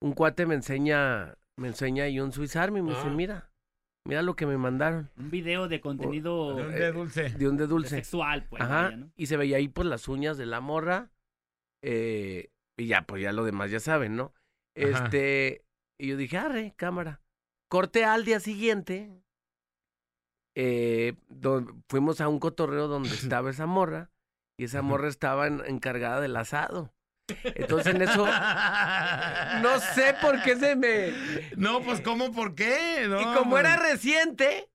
[0.00, 3.10] un cuate me enseña, me enseña ahí un Swiss Army, me dice, Ah.
[3.10, 3.50] mira,
[4.04, 7.30] mira lo que me mandaron Un video de contenido De un eh, de dulce.
[7.30, 7.90] de un de dulce.
[7.96, 8.62] sexual, pues.
[8.62, 8.82] Ajá.
[8.84, 9.10] vaya, ¿no?
[9.16, 11.10] Y se veía ahí pues las uñas de la morra.
[11.82, 12.50] eh,
[12.80, 14.32] y ya, pues ya lo demás ya saben, ¿no?
[14.76, 15.04] Ajá.
[15.06, 15.64] Este.
[15.98, 17.20] Y yo dije, arre, cámara.
[17.70, 19.10] Corte al día siguiente.
[20.56, 24.10] eh, don- fuimos a un cotorreo donde estaba esa morra.
[24.58, 26.92] Y esa morra estaba en- encargada del asado.
[27.44, 28.26] Entonces en eso.
[29.62, 31.12] No sé por qué se me.
[31.56, 32.32] No, pues ¿cómo?
[32.32, 33.06] ¿Por qué?
[33.08, 34.68] No, y como pues- era reciente,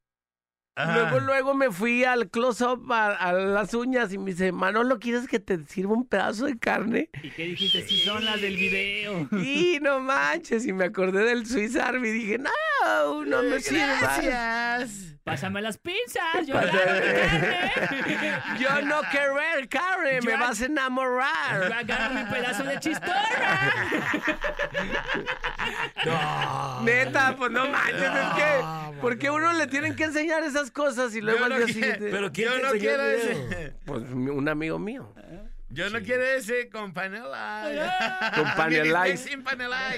[0.76, 0.94] Ajá.
[1.12, 5.28] Luego, luego me fui al close-up a, a las uñas y me dice, Manolo, ¿quieres
[5.28, 7.10] que te sirva un pedazo de carne?
[7.22, 7.88] ¿Y qué dijiste?
[7.88, 9.28] Sí, son las del video.
[9.32, 14.00] Y no manches, y me acordé del Swiss Army y dije, no, no me sirvas.
[14.24, 15.13] Gracias.
[15.24, 16.76] Pásame las pinzas, yo agarro
[18.60, 21.72] Yo no querer carne, me Yo- vas a Yo enamorar.
[21.74, 23.60] agarro mi pedazo de chistorra.
[26.06, 26.82] No.
[26.84, 30.70] Neta, pues no manches, es No, que, ¿por qué uno le tienen que enseñar esas
[30.72, 32.10] cosas y luego Yo al día siguiente?
[32.12, 33.74] Pero ¿quién Yo te no enseñó quiero ese.
[33.86, 35.14] Pues un amigo mío.
[35.70, 38.32] Yo no quiero ese con panela.
[38.36, 39.80] Con panela sin panela.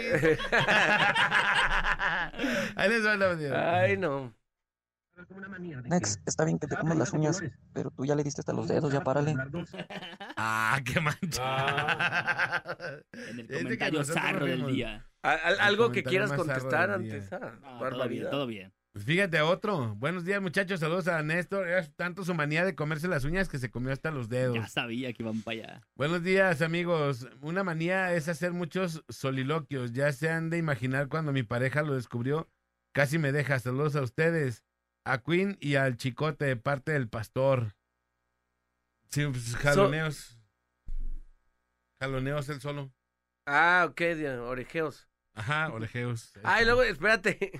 [2.76, 3.54] Ahí les va audio.
[3.58, 4.32] Ay, no.
[5.86, 7.42] Nex, está bien que te comas las uñas,
[7.74, 9.36] pero tú ya le diste hasta los dedos, ya párale.
[10.36, 11.42] Ah, qué mancha.
[11.42, 12.76] Ah.
[13.14, 15.08] En el Es de que comentario zarro del día.
[15.22, 17.18] Al- al- algo que quieras contestar del ante día.
[17.18, 18.74] esa No, todo bien, todo bien.
[18.92, 19.96] Pues Fíjate, otro.
[19.96, 20.80] Buenos días, muchachos.
[20.80, 21.68] Saludos a Néstor.
[21.68, 24.56] Era tanto su manía de comerse las uñas que se comió hasta los dedos.
[24.56, 25.82] Ya sabía que iban para allá.
[25.96, 27.28] Buenos días, amigos.
[27.42, 29.92] Una manía es hacer muchos soliloquios.
[29.92, 32.50] Ya se han de imaginar cuando mi pareja lo descubrió.
[32.94, 33.60] Casi me deja.
[33.60, 34.64] Saludos a ustedes,
[35.06, 37.76] a Queen y al chicote de parte del pastor.
[39.10, 40.38] Sí, pues, jaloneos.
[42.02, 42.92] Jaloneos él solo.
[43.48, 44.02] Ah, ok,
[44.42, 45.08] orejeos.
[45.36, 46.34] Ajá, orejeos.
[46.44, 47.52] Ah, y luego, espérate.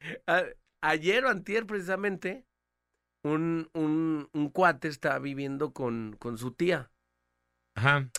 [0.26, 0.44] A-
[0.82, 2.44] Ayer o antier, precisamente,
[3.24, 6.90] un, un, un cuate está viviendo con, con su tía.
[7.74, 8.10] Ajá.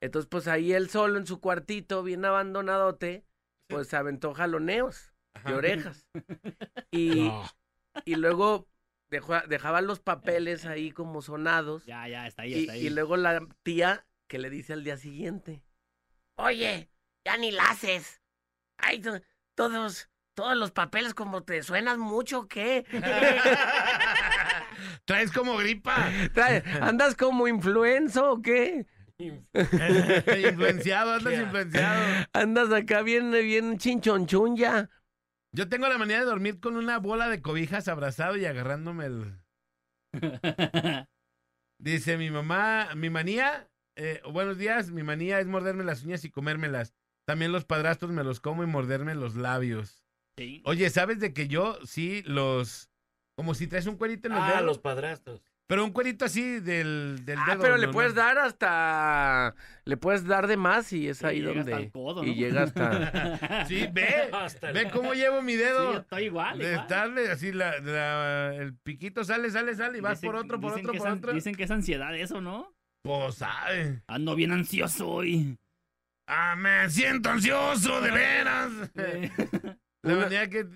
[0.00, 3.24] Entonces, pues ahí él solo en su cuartito, bien abandonadote,
[3.68, 6.06] pues se aventó jaloneos de orejas.
[6.90, 7.44] Y, No.
[8.04, 8.68] Y luego
[9.10, 11.84] dejó- dejaba los papeles ahí como sonados.
[11.86, 12.86] Ya, ya, está ahí, Y, está ahí.
[12.86, 15.62] y luego la tía que le dice al día siguiente,
[16.36, 16.90] oye,
[17.24, 18.20] ya ni la haces.
[18.76, 19.20] Ay, to-
[19.54, 22.84] todos, todos los papeles como te suenas mucho, ¿o ¿qué?
[25.04, 26.10] Traes como gripa.
[26.80, 28.86] ¿Andas como influenzo o qué?
[29.18, 32.26] influenciado, andas influenciado.
[32.32, 34.88] Andas acá bien, bien chinchonchun ya.
[35.52, 39.38] Yo tengo la manía de dormir con una bola de cobijas abrazado y agarrándome el...
[41.80, 46.30] Dice mi mamá, mi manía, eh, buenos días, mi manía es morderme las uñas y
[46.30, 46.92] comérmelas.
[47.26, 50.04] También los padrastros me los como y morderme los labios.
[50.36, 50.62] Sí.
[50.64, 52.90] Oye, ¿sabes de que yo sí los...
[53.36, 54.64] Como si traes un cuerito en los Ah, dedos.
[54.64, 55.40] los padrastros.
[55.68, 57.60] Pero un cuerito así del, del Ah, dedo.
[57.60, 58.22] pero le no, puedes no.
[58.22, 59.54] dar hasta...
[59.84, 61.60] Le puedes dar de más y es Sí, ahí donde...
[61.60, 63.64] hasta el codo, Y llega hasta...
[63.68, 64.30] Sí, ve.
[64.32, 65.92] Hasta el- Ve cómo llevo mi Sí, dedo.
[65.92, 66.80] yo estoy igual, de igual.
[66.80, 70.72] estarle así, la, la- el piquito sale, sale, sale y vas Dicen- por otro, por
[70.72, 71.32] otro, por otro.
[71.34, 72.74] Dicen que es ansiedad eso, ¿no?
[73.02, 74.02] Pues sabe.
[74.06, 75.58] Ando bien ansioso hoy.
[76.26, 78.70] Ah, me siento ansioso, de veras.
[80.02, 80.66] La manía que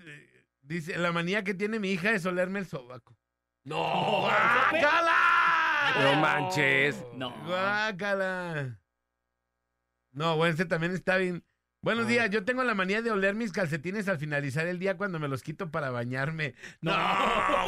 [0.60, 3.16] dice, la manía que tiene mi hija es olerme el sobaco.
[3.64, 4.22] No.
[4.22, 5.16] ¡Guácala!
[6.00, 7.04] No manches.
[7.14, 7.30] No.
[7.46, 8.78] ¡Guácala!
[10.12, 11.44] No, bueno, este también está bien.
[11.80, 15.18] Buenos días, yo tengo la manía de oler mis calcetines al finalizar el día cuando
[15.18, 16.54] me los quito para bañarme.
[16.80, 16.92] No,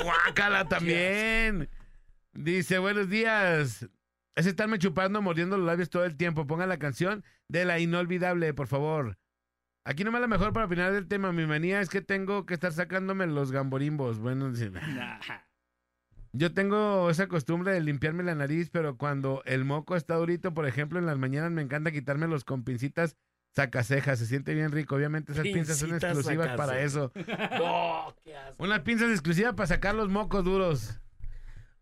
[0.05, 1.69] guácala también.
[2.33, 3.89] Dice, buenos días.
[4.37, 6.47] Es estarme chupando, mordiendo los labios todo el tiempo.
[6.47, 9.19] Ponga la canción de la inolvidable, por favor.
[9.85, 11.33] Aquí nomás la mejor para opinar del tema.
[11.33, 14.19] Mi manía es que tengo que estar sacándome los gamborimbos.
[14.19, 15.19] Bueno, dice, Nah.
[16.37, 20.67] Yo tengo esa costumbre de limpiarme la nariz, pero cuando el moco está durito, por
[20.67, 23.17] ejemplo, en las mañanas me encanta quitármelos con pincitas
[23.55, 24.19] sacacejas.
[24.19, 24.97] Se siente bien rico.
[24.97, 27.13] Obviamente esas pinzas son exclusivas para eso.
[27.15, 28.65] No, qué asco.
[28.65, 31.01] Unas pinzas exclusivas para sacar los mocos duros.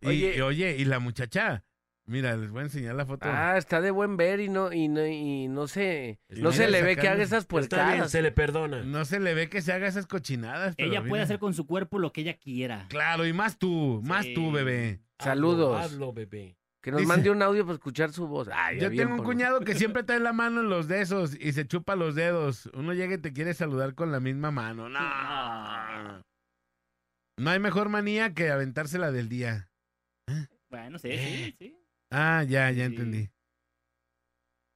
[0.03, 0.37] Y, Oye.
[0.37, 1.65] y, oye, y la muchacha,
[2.07, 3.27] mira, les voy a enseñar la foto.
[3.31, 6.69] Ah, está de buen ver y no, y no, y no se, no Mira, se
[6.71, 8.11] le ve que sacando- haga esas Está bien, puercadas.
[8.11, 8.83] se le perdona.
[8.85, 10.75] No se le ve que se haga esas cochinadas.
[10.77, 11.09] pero Ella mira.
[11.11, 12.87] puede hacer con su cuerpo lo que ella quiera.
[12.89, 14.35] Claro, y más tú, más Sí.
[14.35, 15.01] tú, bebé.
[15.19, 15.77] Saludos.
[15.77, 16.57] Hazlo, hazlo, bebé.
[16.83, 18.49] Que nos Dice- mande un audio para escuchar su voz.
[18.53, 21.01] Ay, Yo bien tengo un por- cuñado que siempre trae la mano en los de
[21.01, 22.69] esos y se chupa los dedos.
[22.75, 24.89] Uno llega y te quiere saludar con la misma mano.
[24.89, 24.99] No.
[27.39, 29.69] No hay mejor manía que aventársela del día.
[30.71, 31.55] Bueno, sí, sí, Eh.
[31.59, 31.77] sí.
[32.15, 32.93] Ah, ya, ya Sí.
[32.95, 33.31] entendí.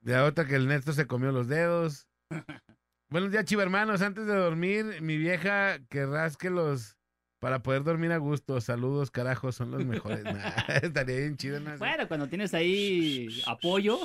[0.00, 2.08] De otra que el Néstor se comió los dedos.
[3.10, 4.00] Buenos días, chivermanos.
[4.00, 6.96] Antes de dormir, mi vieja que rasque los
[7.38, 8.60] para poder dormir a gusto.
[8.60, 10.24] Saludos, carajos, son los mejores.
[10.24, 10.50] Nah,
[10.82, 11.76] estaría bien chido, ¿no?
[11.78, 13.98] Bueno, cuando tienes ahí apoyo.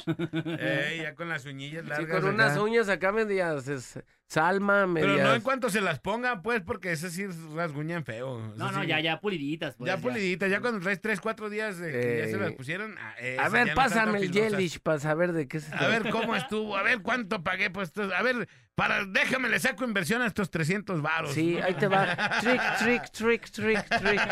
[0.60, 2.22] Ey, ya con las uñillas Sí, largas.
[2.22, 2.62] con unas acá.
[2.64, 5.12] uñas acá medias es- salma, medias.
[5.18, 8.54] Pero no en cuanto se las ponga, pues, porque esas sí rasguñan feo.
[8.56, 9.76] No, no, sí- ya, ya puliditas.
[9.76, 12.40] Pues, Ya puliditas, ya cuando traes tres, cuatro días de que ya se Eh.
[12.40, 12.96] las pusieron.
[12.98, 14.32] ah, A esas ver, no pásame el.
[14.32, 18.14] Yelish para saber de qué se A ver cómo estuvo, a ver cuánto pagué estos.
[18.14, 18.48] A ver,
[18.82, 21.34] para, déjame, le saco inversión a estos 300 varos.
[21.36, 22.16] Sí, ahí te va.
[22.42, 24.22] Trick, trick, trick, trick, trick.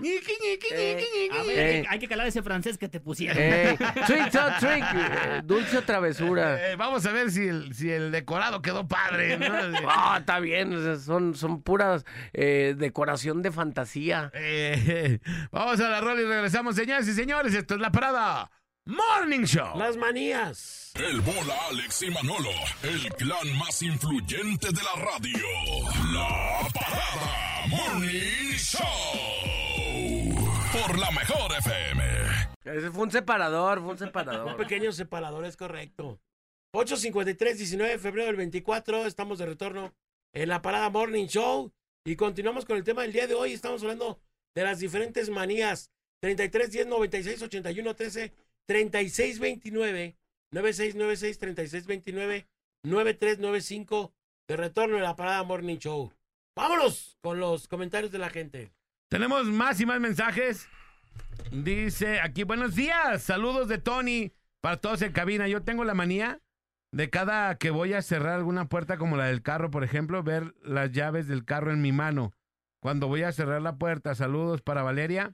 [0.00, 1.28] Eh.
[1.32, 1.84] A ver, Eh.
[1.88, 3.38] hay, que- calar ese francés que te pusieron.
[3.42, 4.84] Ey, trick, to trick.
[4.94, 6.70] eh, Dulce o travesura.
[6.72, 9.36] Eh, vamos a ver si el, si el decorado quedó padre.
[9.38, 9.46] ¿no?
[9.88, 10.98] Ah, está bien.
[10.98, 14.30] son, son puras eh, decoración de fantasía.
[14.34, 15.20] Eh,
[15.52, 17.54] vamos a la rola y regresamos, señores y señores.
[17.54, 18.50] Esto es la parada
[18.88, 19.76] Morning Show.
[19.78, 20.92] Las manías.
[20.94, 22.48] El bola Alex y Manolo,
[22.82, 25.46] el clan más influyente de la radio.
[26.14, 28.80] La parada Morning Show.
[30.72, 32.02] Por la mejor FM.
[32.64, 34.56] Ese fue un separador, fue un Un separador.
[34.56, 36.18] pequeño separador, es correcto.
[36.74, 39.94] 8.53, 19 de febrero del 24, estamos de retorno
[40.32, 41.70] en la Parada Morning Show.
[42.06, 43.52] Y continuamos con el tema del día de hoy.
[43.52, 44.18] Estamos hablando
[44.54, 45.90] de las diferentes manías.
[46.20, 48.32] 33 10 96 81 13
[48.68, 50.18] 36 29
[50.52, 52.48] 96 96 36 29
[52.84, 54.12] 9395
[54.46, 56.12] de retorno de la parada Morning Show.
[56.54, 58.70] Vámonos con los comentarios de la gente.
[59.08, 60.68] Tenemos más y más mensajes.
[61.50, 65.48] Dice aquí, buenos días, saludos de Tony para todos en cabina.
[65.48, 66.42] Yo tengo la manía
[66.92, 70.54] de cada que voy a cerrar alguna puerta como la del carro, por ejemplo, ver
[70.62, 72.34] las llaves del carro en mi mano.
[72.82, 75.32] Cuando voy a cerrar la puerta, saludos para Valeria,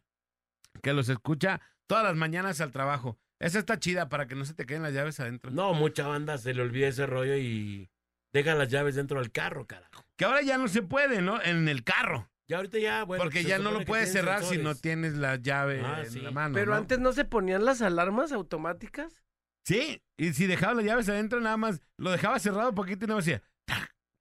[0.82, 3.18] que los escucha todas las mañanas al trabajo.
[3.44, 5.50] Esa está chida para que no se te queden las llaves adentro.
[5.50, 7.90] No, mucha banda se le olvida ese rollo y
[8.32, 10.04] deja las llaves dentro del carro, carajo.
[10.16, 11.40] Que ahora ya no se puede, ¿no?
[11.42, 12.30] En el carro.
[12.48, 13.22] Ya ahorita ya, bueno.
[13.24, 16.20] porque ya no lo puedes cerrar si no tienes la llave Ah, en sí.
[16.20, 16.54] la mano.
[16.54, 16.76] Pero ¿no?
[16.78, 19.24] antes no se ponían las alarmas automáticas.
[19.66, 23.08] Sí, y si dejabas las llaves adentro, nada más lo dejaba cerrado un poquito y
[23.08, 23.42] más decía,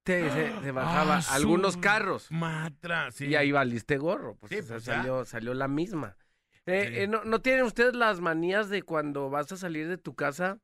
[0.06, 2.26] Te- se, se bajaba Ah, algunos carros.
[2.30, 3.26] matra, sí.
[3.26, 4.36] Y ahí valiste gorro.
[4.36, 6.16] Pues, Sí, o sea, pues salió, salió la misma.
[6.66, 6.98] Eh, Sí.
[7.00, 10.58] eh, ¿no, ¿No tienen ustedes las manías de cuando vas a salir de tu casa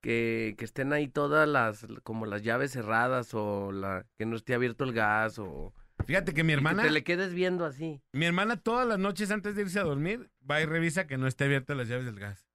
[0.00, 4.54] que, que estén ahí todas las, como las llaves cerradas o la que no esté
[4.54, 5.72] abierto el gas o
[6.06, 8.00] Fíjate que mi y que hermana, te le quedes viendo así?
[8.12, 11.26] mi hermana todas las noches antes de irse a dormir, va y revisa que no
[11.28, 12.48] esté abiertas las llaves del gas.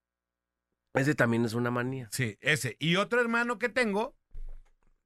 [0.93, 2.09] Ese también es una manía.
[2.11, 2.75] Sí, ese.
[2.79, 4.17] Y otro hermano que tengo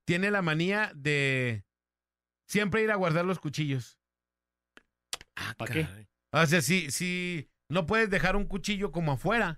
[0.06, 1.66] tiene la manía de
[2.48, 4.00] siempre ir a guardar los cuchillos.
[5.58, 6.08] ¿Para qué?
[6.32, 9.58] O sea, si, si no puedes dejar un cuchillo como afuera,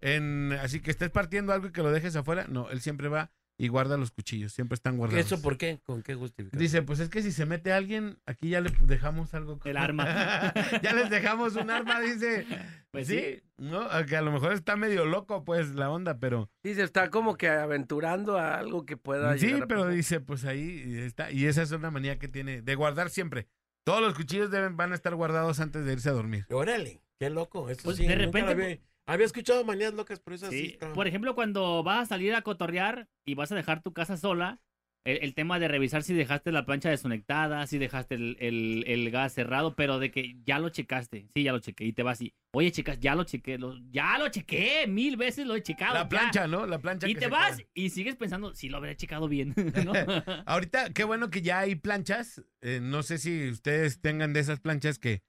[0.00, 3.30] en, así que estés partiendo algo y que lo dejes afuera, no, él siempre va
[3.58, 5.24] y guarda los cuchillos, siempre están guardados.
[5.24, 5.78] ¿Eso por qué?
[5.84, 6.58] ¿Con qué justificación?
[6.60, 9.60] Dice, pues es que si se mete alguien, aquí ya le dejamos algo.
[9.64, 10.52] El arma.
[10.82, 12.44] ya les dejamos un arma, dice.
[12.90, 13.42] Pues sí, sí.
[13.58, 13.86] ¿no?
[14.06, 16.50] Que a lo mejor está medio loco, pues, la onda, pero...
[16.64, 19.94] Sí, se está como que aventurando a algo que pueda Sí, llegar a pero pasar.
[19.94, 21.30] dice, pues ahí está.
[21.30, 23.46] Y esa es una manía que tiene, de guardar siempre.
[23.84, 26.46] Todos los cuchillos deben, van a estar guardados antes de irse a dormir.
[26.50, 27.68] Órale, qué loco.
[27.70, 30.76] Eso Pues, sí, de repente, había, había escuchado manías locas, pero esas sí.
[30.80, 30.86] Sí.
[30.94, 34.60] Por ejemplo, cuando vas a salir a cotorrear y vas a dejar tu casa sola,
[35.04, 39.10] el, el tema de revisar si dejaste la plancha desconectada, si dejaste el, el- el
[39.10, 41.26] gas cerrado, pero de que ya lo checaste.
[41.34, 41.84] Sí, ya lo chequé.
[41.86, 43.58] Y te vas y, oye, chicas, ya lo chequé.
[43.58, 44.86] lo- ya lo chequé.
[44.86, 45.94] Mil veces lo he checado.
[45.94, 46.08] La ya".
[46.08, 46.66] plancha, ¿no?
[46.66, 47.68] La plancha Y que te se vas queda.
[47.74, 49.54] y sigues pensando, si lo habré checado bien.
[49.84, 49.92] ¿no?
[50.46, 52.40] Ahorita, qué bueno que ya hay planchas.
[52.60, 55.22] eh, no sé si ustedes tengan de esas planchas que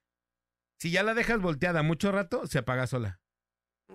[0.84, 3.18] si ya la dejas volteada mucho rato, se apaga sola.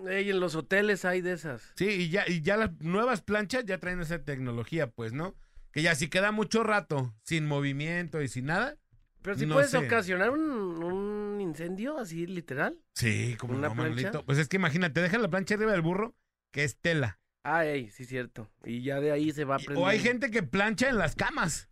[0.08, 1.72] Ey, en los hoteles hay de esas.
[1.76, 5.36] Sí, y ya, y ya las nuevas planchas ya traen esa tecnología, pues, ¿no?
[5.70, 8.76] Que ya si queda mucho rato sin movimiento y sin nada.
[9.22, 9.76] Pero si No puedes sé.
[9.78, 10.40] ocasionar un,
[10.82, 12.76] un incendio así literal.
[12.96, 13.90] Sí, como ¿Una no, plancha?
[13.90, 14.24] Manolito.
[14.26, 16.16] Pues es que imagínate, deja la plancha arriba del burro,
[16.52, 17.20] que es tela.
[17.44, 18.50] Ah, ey, sí, cierto.
[18.64, 19.82] Y ya de ahí se va aprendiendo.
[19.84, 21.68] o hay gente que plancha en las camas.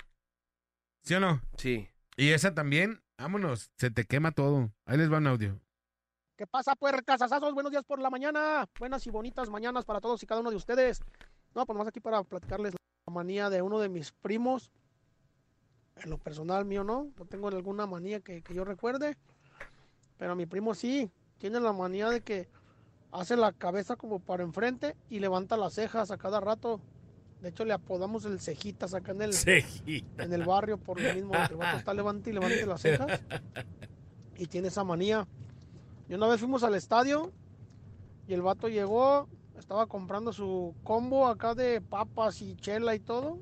[1.02, 1.42] ¿Sí o no?
[1.56, 1.88] Sí.
[2.16, 4.70] Y esa también, vámonos, se te quema todo.
[4.86, 5.60] Ahí les va un audio.
[6.36, 7.52] ¿Qué pasa, puercas asazos?
[7.52, 8.68] Buenos días por la mañana.
[8.78, 11.00] Buenas y bonitas mañanas para todos y cada uno de ustedes.
[11.54, 14.70] No, pues más aquí para platicarles la manía de uno de mis primos.
[15.96, 19.16] En lo personal mío no, no tengo alguna manía que, que yo recuerde.
[20.16, 22.48] Pero mi primo sí, tiene la manía de que
[23.10, 26.80] hace la cabeza como para enfrente y levanta las cejas a cada rato.
[27.40, 30.24] De hecho, le apodamos el cejitas acá en el, Cejita.
[30.24, 33.20] en el barrio por lo mismo, el vato está levante y levante las cejas.
[34.36, 35.26] Y tiene esa manía.
[36.08, 37.32] Y una vez fuimos al estadio
[38.26, 43.38] y el vato llegó, estaba comprando su combo acá de papas y chela y todo.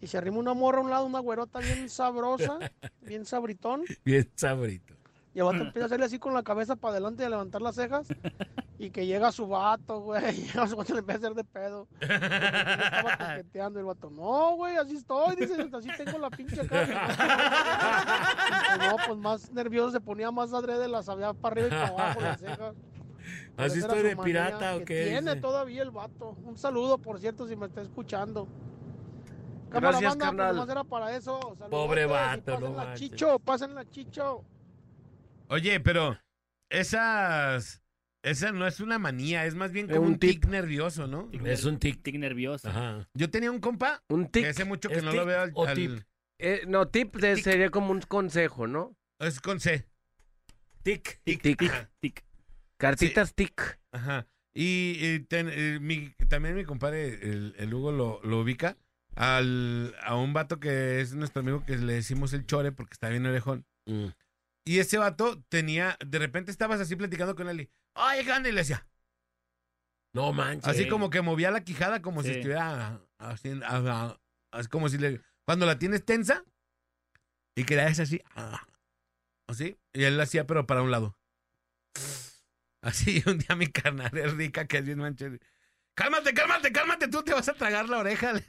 [0.00, 2.58] Y se arrima una morra a un lado, una güerota bien sabrosa,
[3.02, 3.84] bien sabritón.
[4.04, 4.94] Bien sabrito.
[5.34, 7.60] Y el vato empieza a hacerle así con la cabeza para adelante y a levantar
[7.60, 8.08] las cejas.
[8.82, 10.32] Y que llega su vato, güey.
[10.40, 11.86] Llega su vato y le empieza a hacer de pedo.
[12.00, 14.08] Estaba coqueteando el vato.
[14.08, 15.36] No, güey, así estoy.
[15.36, 17.06] Dice, así tengo la pinche cara.
[18.76, 21.88] Pues no, pues más nervioso se ponía más adrede las había para arriba y para
[21.88, 22.74] abajo las cejas.
[23.58, 25.08] ¿Así estoy de pirata o qué?
[25.10, 26.38] Tiene todavía el vato.
[26.44, 28.48] Un saludo, por cierto, si me está escuchando.
[29.68, 30.56] Cámara, Gracias, banda, pues carnal.
[30.56, 31.38] nomás era para eso.
[31.70, 33.10] Pobre y vato, no pásenla manches.
[33.10, 34.44] chicho, pásenla chicho.
[35.48, 36.16] Oye, pero
[36.70, 37.82] esas.
[38.22, 41.30] Esa no es una manía, es más bien Eh, como un un tic nervioso, ¿no?
[41.44, 42.02] Es un tic.
[42.02, 42.68] Tic nervioso.
[42.68, 43.08] Ajá.
[43.14, 44.46] Yo tenía un compa Un que tic.
[44.50, 46.02] hace mucho que ¿Es no tic lo veo al, o al- tip?
[46.38, 47.44] Eh, no, tip de- Tic.
[47.44, 48.94] sería como un consejo, ¿no?
[49.18, 49.86] Es con C.
[50.82, 51.20] Tic.
[51.24, 51.58] Tic, Tic.
[51.58, 52.24] tic, tic.
[52.78, 53.78] Cartitas tic.
[53.92, 54.26] Ajá.
[54.54, 58.76] Y, y ten- eh, mi- también mi compadre, el, el Hugo, lo, lo ubica
[59.16, 63.08] al, a un vato que es nuestro amigo que le decimos el chore porque está
[63.10, 63.64] bien orejón.
[63.86, 64.06] Mm.
[64.70, 68.50] Y ese vato tenía, de repente estabas así platicando con él y, ¡ay, grande!
[68.50, 68.86] Y le decía,
[70.14, 70.68] No manches.
[70.68, 73.50] así como que movía la quijada como si estuviera así,
[74.52, 76.44] así como si le, cuando la tienes tensa.
[77.56, 78.64] y que le haces así, ah,
[79.48, 81.18] así, y él lo hacía pero para un lado.
[82.80, 85.36] Así, un día mi carnal es rica que es bien manchera.
[85.94, 88.32] Cálmate, cálmate, cálmate, tú te vas a tragar la oreja.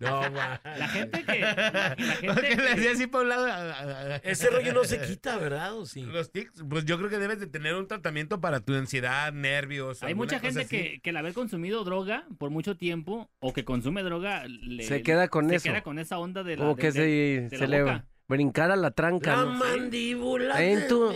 [0.00, 0.60] No, ma.
[0.64, 1.40] La gente que.
[1.40, 4.20] La gente Porque le hacía que así para un lado.
[4.22, 5.74] Ese rollo no se quita, ¿verdad?
[5.76, 6.02] ¿O sí?
[6.02, 10.02] Los tics, pues yo creo que debes de tener un tratamiento para tu ansiedad, nervios.
[10.02, 14.02] hay mucha gente que, que al haber consumido droga por mucho tiempo o que consume
[14.02, 15.64] droga le- Se queda con se eso.
[15.64, 18.04] queda con esa onda de la de- que de- se, de se la le boca.
[18.28, 19.52] brincara la tranca, La ¿no?
[19.54, 20.62] mandíbula.
[20.62, 21.12] En tu-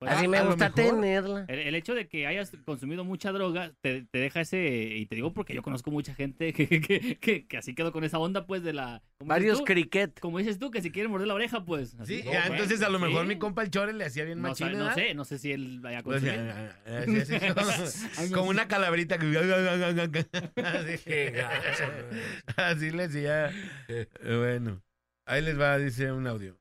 [0.00, 0.74] Pues, Así ah, me gusta mejor.
[0.74, 1.44] tenerla.
[1.46, 4.66] El, el hecho de que hayas consumido mucha droga te, te deja ese.
[4.96, 8.02] Y te digo porque yo conozco mucha gente que, que, que, que así quedó con
[8.04, 9.02] esa onda, pues, de la.
[9.22, 10.18] Varios cricket.
[10.18, 11.94] Como dices tú, que si quieren morder la oreja, pues.
[12.00, 12.22] así.
[12.22, 13.28] Sí, bueno, entonces a lo mejor sí.
[13.28, 15.98] mi compa el Chore le hacía bien No, no sé, no sé si él vaya
[15.98, 16.50] a Pues, consumir.
[16.50, 17.04] ah, ah,
[17.84, 19.26] así, así, como, una calaverita que
[20.56, 20.98] así,
[22.56, 23.50] así le decía.
[23.88, 24.82] Eh, Bueno,
[25.26, 26.59] ahí les va, dice un audio.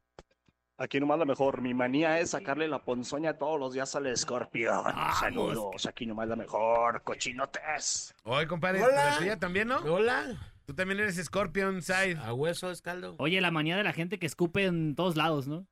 [0.82, 1.62] Aquí nomás la mejor.
[1.62, 4.84] Mi manía es sacarle la ponzoña todos los días al escorpión.
[5.20, 5.86] Saludos.
[5.86, 7.04] Aquí nomás la mejor.
[7.04, 8.16] Cochinotes.
[8.24, 9.12] Oye, compadre, Hola.
[9.12, 9.78] la tuya también, ¿no?
[9.80, 10.38] Hola.
[10.66, 12.18] Tú también eres Scorpion Side.
[12.24, 13.16] A hueso es caldo.
[13.20, 15.68] Oye, la manía de la gente que escupe en todos lados, ¿no?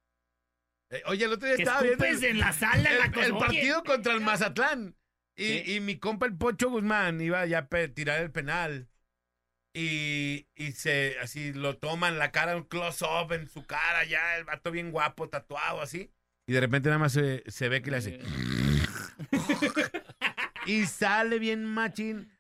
[0.90, 3.06] Eh, Oye, el otro día Que estaba viendo escupes el, en la sala, en la
[3.06, 3.26] el- cosa.
[3.28, 4.96] el Oye, partido contra el Mazatlán.
[5.38, 5.76] Y, Sí.
[5.76, 8.90] y mi compa el Pocho Guzmán iba ya a tirar el penal.
[9.80, 14.44] Y, y se así lo toman la cara, un close-up en su cara, ya el
[14.44, 16.10] vato bien guapo, tatuado así.
[16.48, 18.20] Y de repente nada más se, se ve que le hace.
[20.66, 22.32] y sale bien machín.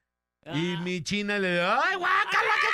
[0.54, 0.82] Y Ah.
[0.82, 2.67] mi china le dice, ¡ay, guácala, qué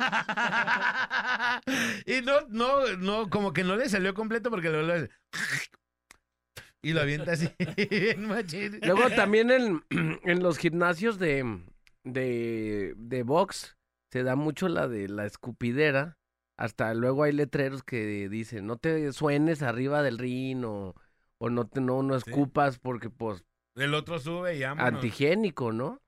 [0.00, 1.60] cochina!
[2.06, 5.06] y no, no, no, como que no le salió completo porque lo, lo-
[6.82, 7.48] Y lo avienta así,
[7.90, 8.80] bien machín.
[8.82, 9.84] Luego también en,
[10.24, 11.60] en los gimnasios de,
[12.04, 13.76] de, de box
[14.14, 16.18] se da mucho la de la escupidera.
[16.56, 20.94] Hasta luego hay letreros que dicen, no te suenes arriba del rin o,
[21.38, 22.30] o no, te, no, no Sí.
[22.30, 24.86] escupas porque pues El otro sube y vámonos.
[24.94, 26.00] antigénico, ¿no?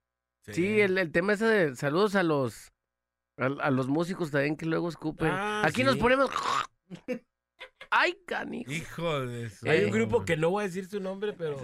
[0.45, 2.71] Sí, el, el tema ese de saludos a los
[3.39, 5.31] a, a los músicos también que luego escupen.
[5.33, 5.85] Ah, Aquí sí.
[5.85, 6.31] nos ponemos
[7.91, 8.71] Ay, canijo.
[8.71, 11.57] Hijo de Hay un grupo que no voy a decir su nombre, pero.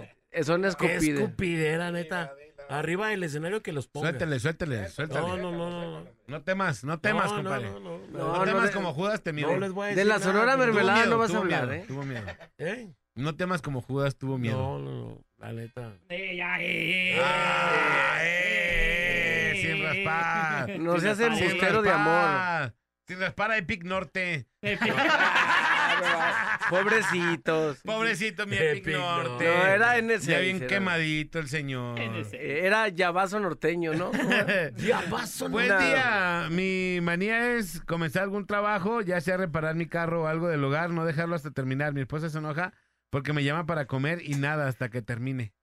[0.43, 1.03] Son Qué escupidas.
[1.03, 2.33] escupidera, neta.
[2.69, 4.09] Arriba del escenario que los ponga.
[4.09, 5.27] Suéltale, suéltale, suéltale.
[5.27, 6.01] No, no, no, no.
[6.01, 6.07] no.
[6.27, 7.69] No temas, no temas, No, no, compadre.
[7.71, 8.07] No, no, no.
[8.17, 9.47] No, No, temas de- como Judas te mide.
[9.47, 11.67] No les voy a De decir la nada, Sonora Mermelada miedo, no vas a hablar,
[11.67, 11.85] miedo, ¿eh?
[11.87, 12.25] Tuvo miedo.
[12.57, 12.87] ¿Eh?
[13.15, 14.57] No temas como Judas tuvo miedo.
[14.57, 15.21] No, no, no.
[15.37, 15.93] La neta.
[16.09, 20.79] Eh, ya, eh, Ah, eh, sin raspar.
[20.79, 22.73] No se hace embustero de amor.
[23.07, 24.47] Sin raspar a Epic Norte.
[24.61, 24.77] Eh,
[26.69, 27.79] Pobrecitos.
[27.83, 29.45] Pobrecito mi Epic, Epic Norte.
[29.45, 30.67] No, era Ya bien era.
[30.67, 31.99] quemadito el señor.
[31.99, 34.11] Era Yavazo norteño, ¿no?
[34.77, 36.47] Ya paso, Buen día.
[36.49, 40.89] Mi manía es comenzar algún trabajo, ya sea reparar mi carro o algo del hogar,
[40.91, 41.93] no dejarlo hasta terminar.
[41.93, 42.73] Mi esposa se enoja
[43.09, 45.53] porque me llama para comer y nada hasta que termine.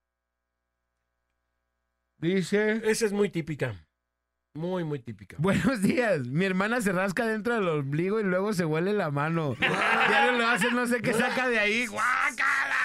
[2.17, 2.81] Dice.
[2.89, 3.75] Esa es muy típica.
[4.53, 5.37] Muy, muy típica.
[5.39, 6.27] Buenos días.
[6.27, 9.55] Mi hermana se rasca dentro del ombligo y luego se huele la mano.
[9.59, 11.87] ya no lo hace, no sé qué saca de ahí.
[11.87, 12.75] ¡Guácala!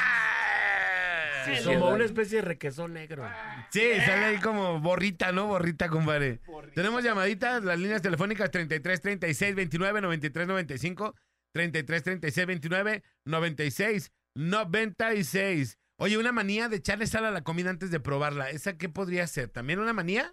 [1.44, 3.28] Sí, como una especie de requesón negro.
[3.70, 5.46] Sí, sale ahí como borrita, ¿no?
[5.46, 6.40] Borrita, compadre.
[6.74, 11.14] Tenemos llamaditas, las líneas telefónicas 33 36 29 93 95,
[11.52, 15.78] 33 36 29 96 96.
[15.98, 18.50] Oye, una manía de echarle sal a la comida antes de probarla.
[18.50, 19.48] ¿Esa qué podría ser?
[19.48, 20.32] ¿También una manía?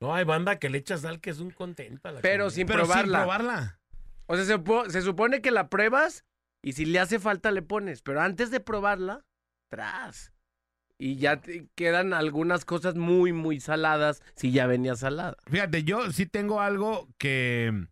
[0.00, 2.66] No, hay banda que le echa sal que es un contento a la Pero sin
[2.66, 3.18] Pero probarla.
[3.18, 3.78] sin probarla.
[4.26, 6.24] O sea, se, po- se supone que la pruebas
[6.62, 8.02] y si le hace falta le pones.
[8.02, 9.24] Pero antes de probarla,
[9.70, 10.32] tras.
[10.98, 15.36] Y ya te quedan algunas cosas muy, muy saladas si ya venía salada.
[15.46, 17.86] Fíjate, yo sí tengo algo que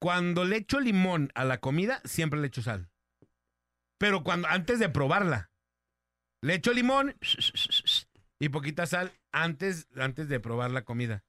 [0.00, 2.88] cuando le echo limón a la comida, siempre le echo sal.
[3.98, 5.50] Pero cuando antes de probarla,
[6.42, 7.14] le echo limón
[8.40, 11.24] y poquita sal antes, antes de probar la comida.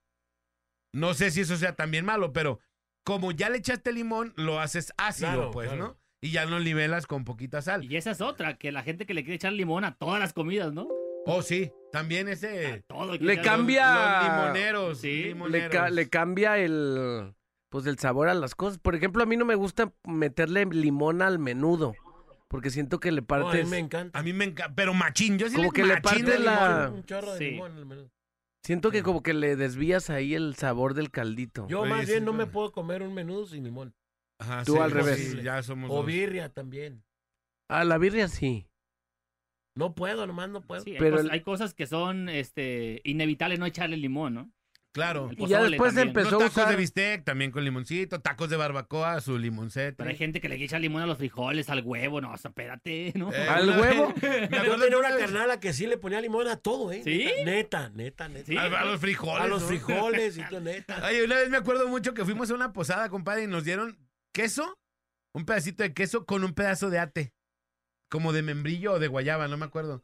[0.93, 2.59] No sé si eso sea también malo, pero
[3.03, 5.83] como ya le echaste limón, lo haces ácido, Claro, pues, claro.
[5.87, 5.97] ¿no?
[6.21, 7.83] Y ya lo nivelas con poquita sal.
[7.83, 10.31] Y esa es otra, que la gente que le quiere echar limón a todas las
[10.33, 10.87] comidas, ¿no?
[11.25, 12.83] Oh, sí, también ese...
[12.87, 13.15] Todo.
[13.17, 14.99] Le cambia- Los limoneros.
[14.99, 15.33] Sí.
[15.49, 17.33] Le, ca- le cambia el
[17.69, 18.77] pues el sabor a las cosas.
[18.77, 21.95] Por ejemplo, a mí no me gusta meterle limón al menudo.
[22.53, 23.67] Porque siento que le No, a mí partes.
[23.67, 24.19] me encanta.
[24.19, 26.45] A mí me encanta, pero machín, yo sí Como le que le machín parte el
[26.45, 26.99] la- limón.
[26.99, 27.45] Un chorro de Sí.
[27.49, 28.11] limón en el menú.
[28.63, 31.67] Siento que como que le desvías ahí el sabor del caldito.
[31.67, 33.95] Yo más sí, bien no me puedo comer un menú sin limón.
[34.39, 35.31] Ajá, Tú al revés.
[35.31, 36.05] sí, ya somos O dos.
[36.05, 37.03] birria también.
[37.71, 38.67] A la birria sí.
[39.75, 40.83] No puedo, nomás no puedo.
[40.83, 44.51] Sí, hay, Pero cosas, el- hay cosas que son este, inevitables no echarle limón, ¿no?
[44.93, 45.31] Claro.
[45.35, 46.09] Y ya después también.
[46.09, 49.93] empezó- Los a tacos usar- de bistec también con limoncito, tacos de barbacoa, su limoncete.
[49.97, 52.49] Pero hay gente que le echa limón a los frijoles, al huevo, no, o sea,
[52.49, 53.33] espérate, ¿no?
[53.33, 54.13] Eh, ¿Al una huevo?
[54.21, 57.01] Me Yo acuerdo tenía que una carnala que sí le ponía limón a todo, ¿eh?
[57.03, 57.27] ¿Sí?
[57.43, 58.45] Neta, neta, neta.
[58.45, 58.55] Sí.
[58.55, 59.43] a, a los frijoles.
[59.43, 59.67] A los ¿no?
[59.67, 61.03] frijoles y neta.
[61.07, 63.97] Oye, una vez me acuerdo mucho que fuimos a una posada, compadre, y nos dieron
[64.31, 64.77] queso,
[65.33, 67.33] un pedacito de queso con un pedazo de ate.
[68.11, 70.03] Como de membrillo o de guayaba, no me acuerdo.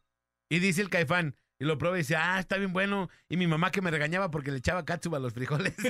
[0.49, 3.09] Y dice el caifán, y lo prueba y dice, ah, está bien bueno.
[3.27, 5.75] Y mi mamá que me regañaba porque le echaba catsup a los frijoles.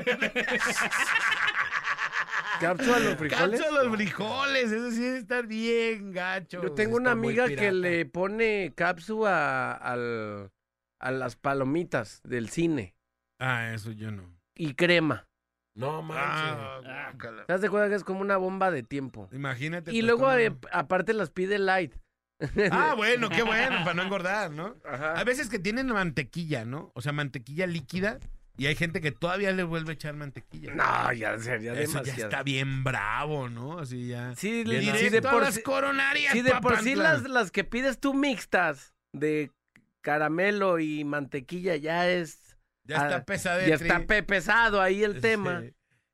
[2.60, 3.60] ¿Cápsula a los frijoles?
[3.62, 6.62] Catsup a los frijoles, eso sí debe estar bien gacho.
[6.62, 10.52] Yo tengo una amiga que le pone cápsula al,
[11.00, 12.96] a las palomitas del cine
[13.40, 14.24] Ah, eso yo no.
[14.56, 15.28] y crema.
[15.76, 16.58] No manches.
[16.86, 17.14] Ah.
[17.18, 19.30] ¿Te das de cuenta que es como una bomba de tiempo?
[19.32, 19.94] Imagínate.
[19.94, 21.96] Y luego eh, aparte las pide light.
[22.72, 24.76] Ah, bueno, qué bueno, para no engordar, ¿no?
[24.86, 25.18] Ajá.
[25.18, 26.92] Hay veces que tienen mantequilla, ¿no?
[26.96, 28.20] O sea, mantequilla líquida.
[28.58, 30.74] Y hay gente que todavía le vuelve a echar mantequilla.
[30.76, 33.80] No, ya sería Eso ya está bien bravo, ¿no?
[33.80, 34.36] Así ya.
[34.36, 37.64] Sí, Bien sí, de por las sí, coronarias, sí, de por sí las, las que
[37.64, 39.50] pides tú mixtas de
[40.02, 42.58] caramelo y mantequilla ya es...
[42.84, 43.66] Ya está pesado.
[43.66, 45.64] Ya está pe- pesado ahí el tema.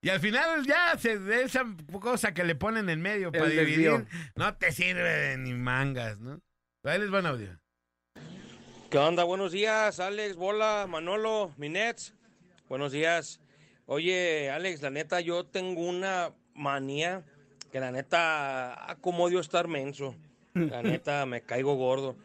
[0.05, 1.65] Y al final ya se de esa
[1.99, 4.07] cosa que le ponen en medio para El dividir, desvío.
[4.35, 6.39] no te sirve de ni mangas, ¿no?
[6.83, 7.59] Ahí les va un audio.
[8.91, 9.23] ¿Qué onda?
[9.23, 12.13] Buenos días, Alex, Bola, Manolo, Minets.
[12.69, 13.41] Buenos días.
[13.87, 17.23] Oye, Alex, la neta, yo tengo una manía
[17.71, 20.15] que la neta, ah, como odio estar menso.
[20.53, 22.15] La neta, me caigo gordo.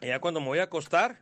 [0.00, 1.18] Y ya cuando me voy a acostar,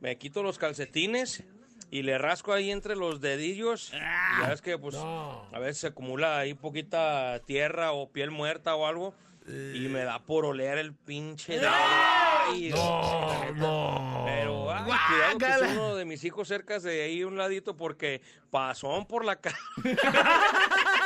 [0.00, 1.44] me quito los calcetines
[1.90, 3.92] y le rasco ahí entre los dedillos.
[3.92, 3.96] Y
[4.42, 5.46] ya ves que, pues, No.
[5.52, 9.14] a veces se acumula ahí poquita tierra o piel muerta o algo.
[9.48, 11.60] Y me da por oler el pinche.
[11.64, 14.22] Ay, No, no.
[14.26, 18.20] pero ay, cuidado que es uno de mis hijos cerca de ahí un ladito porque
[18.50, 19.56] pasón por la cara.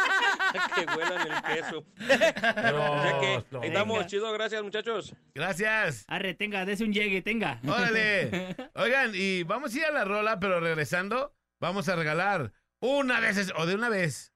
[0.75, 1.79] que huelan el queso.
[1.79, 3.61] o sea que no.
[3.61, 4.07] ahí estamos, Venga.
[4.09, 5.15] chido, gracias muchachos.
[5.35, 6.05] Gracias.
[6.09, 7.61] Arre, tenga, dese un llegue, tenga.
[7.67, 8.57] Órale.
[8.75, 13.53] Oigan, y vamos a ir a la rola, pero regresando, vamos a regalar una vez,
[13.57, 14.33] o de una vez.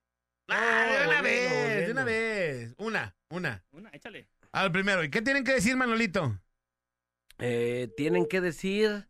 [0.49, 2.75] Ah, de una volviendo, vez, de una vez.
[2.79, 3.65] Una, una.
[3.73, 4.29] Una, échale.
[4.53, 5.03] Al primero.
[5.03, 6.39] ¿Y qué tienen que decir, Manolito?
[7.39, 9.09] Eh, tienen que decir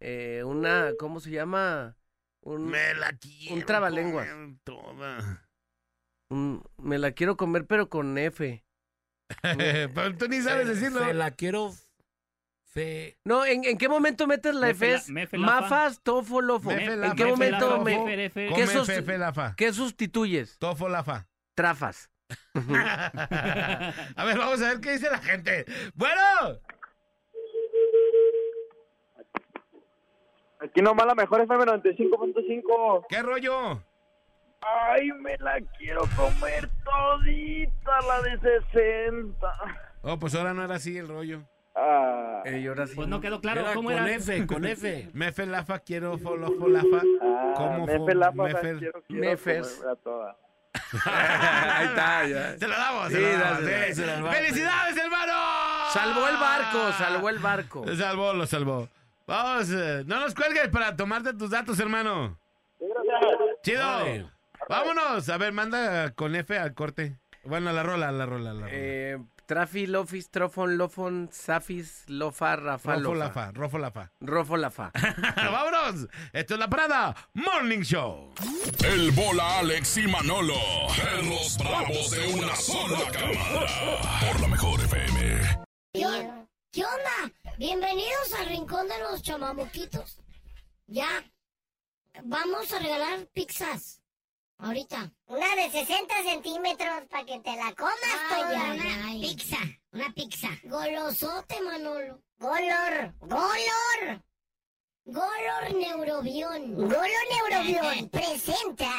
[0.00, 1.96] eh, una, ¿cómo se llama?
[2.40, 3.54] Un, Me la quiero.
[3.54, 4.28] un trabalenguas.
[4.28, 5.46] comer toda.
[6.32, 8.64] Un- me la quiero comer pero con F.
[9.42, 11.04] Pero tú ni sabes decirlo.
[11.04, 11.72] Se la quiero
[12.64, 13.16] fe.
[13.24, 14.98] No, ¿en, en qué momento metes la F?
[15.38, 16.68] Mafas, tofo, lofo.
[16.70, 19.54] Mefe ¿En qué mefe momento lafa, me, la fa.
[19.56, 20.58] qué sustituyes?
[20.58, 21.28] Tofo la fa.
[21.54, 22.10] Trafas.
[22.54, 25.64] a ver, vamos a ver qué dice la gente.
[25.94, 26.20] Bueno.
[30.60, 33.06] Aquí nomás la mejor FM 95.5.
[33.08, 33.82] ¿Qué rollo?
[34.62, 39.48] Ay, me la quiero comer todita la de 60.
[40.02, 41.42] Oh, pues ahora no era así el rollo.
[41.74, 44.10] Ah, Eh, y ahora sí, Pues no quedó claro Era cómo con era.
[44.14, 45.08] F, con F.
[45.14, 47.02] Mefe lafa, quiero folofo lafa.
[47.22, 48.06] ah, ¿Cómo me fue?
[48.06, 48.78] pelapa, Mefer.
[48.78, 49.02] quiero,
[50.04, 50.36] toda.
[51.06, 52.58] Ahí está, ya.
[52.58, 54.30] Se lo damos, se Sí, lo damos.
[54.30, 54.36] sí.
[54.42, 55.32] ¡Felicidades, hermano!
[55.92, 57.84] Salvó el barco, salvó el barco.
[57.86, 58.88] Lo salvó, lo salvó.
[59.26, 62.38] Vamos, eh, no nos cuelgues para tomarte tus datos, hermano.
[63.62, 63.86] Chido.
[63.86, 64.26] Órale.
[64.68, 65.28] Vámonos.
[65.28, 67.18] A ver, manda con F al corte.
[67.44, 68.72] Bueno, a la rola, a la rola, a la rola.
[68.72, 73.18] Eh, trafi, lofis, trofon, lofon, safis, lofa, rafa, Rofo lofa.
[73.26, 74.12] Lafa, Rofo Lafa.
[74.20, 74.92] Rofo, lafa.
[75.36, 76.08] Vámonos.
[76.32, 78.32] Esto es La Parada Morning Show.
[78.84, 80.54] El bola Alex y Manolo.
[80.96, 83.66] Perros bravos de una sola cámara.
[84.30, 85.40] Por la mejor FM.
[85.94, 87.34] ¿Qué, on- qué onda?
[87.58, 90.20] Bienvenidos al rincón de los chamamuquitos.
[90.86, 91.08] Ya,
[92.24, 94.01] vamos a regalar pizzas.
[94.62, 95.12] Ahorita.
[95.26, 97.96] Una de 60 centímetros para que te la comas
[98.30, 98.42] ay,
[98.76, 99.20] una ay.
[99.20, 99.56] pizza,
[99.92, 100.48] una pizza.
[100.64, 102.22] Golosote, Manolo.
[102.38, 104.22] Golor, golor,
[105.04, 106.74] Golor Neurobión.
[106.76, 108.90] golor neurobión, presenta.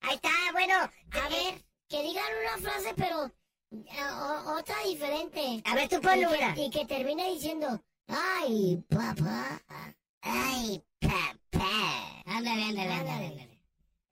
[0.00, 0.74] Ahí está, bueno.
[0.76, 3.26] A ver, que digan una frase, pero
[3.70, 5.62] eh, o- otra diferente.
[5.66, 6.54] A ver, tú que, una.
[6.58, 9.60] y que termine diciendo, ay, papá.
[10.22, 12.22] Ay, papá.
[12.24, 13.47] Ándale, ándale, ándale, ándale.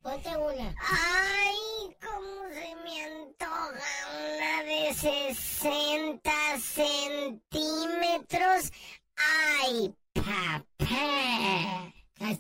[0.07, 0.73] Ponte una.
[0.79, 1.59] Ay,
[2.01, 3.91] cómo se me antoja
[4.39, 6.31] una de 60
[6.61, 7.51] centímetros.
[9.17, 10.65] Ay, papá.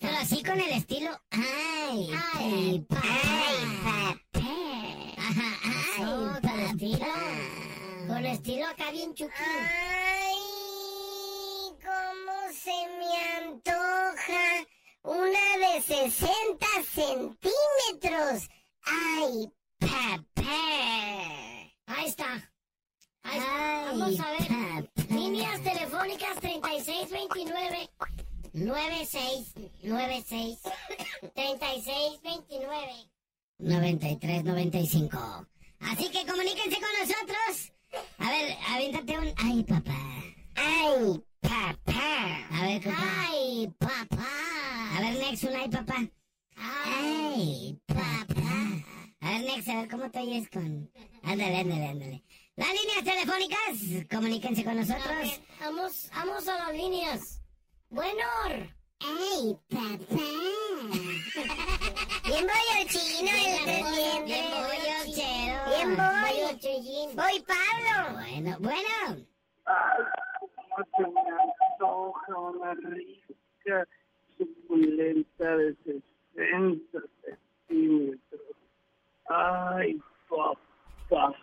[0.01, 1.11] Pero así con el estilo.
[1.33, 3.03] Ay, Ay, papá.
[3.03, 4.47] Ay, papá.
[5.19, 7.07] Ajá, Ay, eso, con estilo.
[8.07, 9.33] Con estilo acá bien chuki.
[9.35, 10.37] Ay,
[11.83, 13.11] cómo se me
[13.45, 14.64] antoja
[15.03, 16.66] una de 60
[16.97, 18.49] centímetros.
[18.82, 20.24] ¡Ay, papá!
[21.86, 22.51] Ahí está.
[23.22, 23.47] Ahí está.
[23.92, 24.47] Ay, Vamos a ver.
[24.49, 24.82] papá.
[25.14, 27.90] Líneas telefónicas 3629
[28.55, 30.59] 9696
[31.34, 33.11] 3629
[33.59, 35.47] 9395.
[35.80, 37.72] Así que comuníquense con nosotros.
[38.18, 39.32] A ver, aviéntate un.
[39.36, 39.94] ¡Ay, papá!
[40.55, 42.47] ¡Ay, papá!
[42.51, 43.26] A ver, compa.
[43.28, 44.26] ¡Ay, papá!
[44.97, 46.09] A ver, Nex, un ay, papá.
[46.57, 48.85] ¡Ay, papá!
[49.21, 50.91] A ver, Nex, a ver cómo te oyes con.
[51.23, 52.23] Ándale, ándale, ándale.
[52.57, 55.07] Las líneas telefónicas, comuníquense con A nosotros.
[55.19, 57.43] ver, vamos, vamos a las líneas.
[57.91, 58.25] Bueno,
[59.01, 59.89] ¡Ay, papá!
[62.27, 65.59] Bien bollo chino el Bien Bien bollo chero.
[65.69, 66.23] Bien voy.
[66.23, 66.49] bollo.
[67.15, 67.95] Voy, Pablo.
[68.19, 68.97] Bueno, bueno.
[69.67, 70.03] Ay,
[70.41, 73.77] cómo se me antoja una rica
[74.39, 77.11] suculenta de 60 centímetros.
[79.28, 81.34] Ay, papá.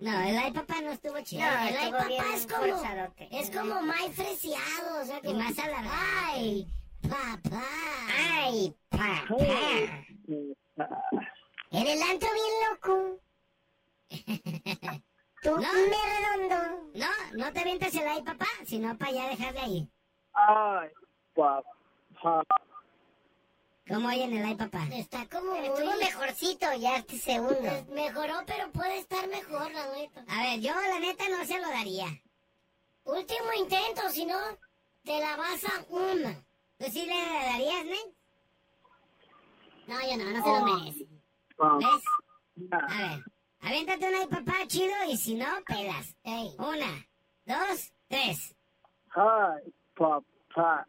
[0.00, 1.42] No, el ay papá no estuvo chido.
[1.42, 3.28] No, el ay papá es como, forzadote.
[3.32, 5.96] es como más fresiado, o sea, como más alargado.
[6.26, 6.66] Ay,
[7.02, 7.62] papá.
[8.16, 10.04] Ay, papá.
[11.70, 13.18] En el antro bien loco.
[15.42, 15.60] Tú No.
[15.60, 16.90] me redondo.
[16.94, 19.88] No, no te avientes el ay papá, sino para allá dejarle ahí.
[20.32, 20.88] Ay,
[21.34, 22.42] papá.
[23.88, 24.86] ¿Cómo oyen el ay papá?
[24.92, 25.98] Está como Estuvo muy...
[26.04, 27.58] mejorcito ya este segundo.
[27.60, 30.24] Pues Mejoró, pero puede estar mejor, la neta.
[30.28, 32.06] A ver, yo la neta no se lo daría.
[33.04, 34.36] Último intento, si no,
[35.04, 36.34] te la vas a una.
[36.78, 38.14] ¿Tú sí le darías, Nen?
[39.86, 40.58] No, yo no, no se Oh.
[40.66, 41.06] lo merece.
[41.56, 41.76] papá.
[41.78, 42.72] ¿Ves?
[42.72, 43.24] A ver,
[43.60, 46.14] aviéntate una ay papá chido y si no, pelas.
[46.24, 46.54] Ey.
[46.58, 47.06] Una,
[47.46, 48.54] dos, tres.
[49.10, 50.86] Ay, papá.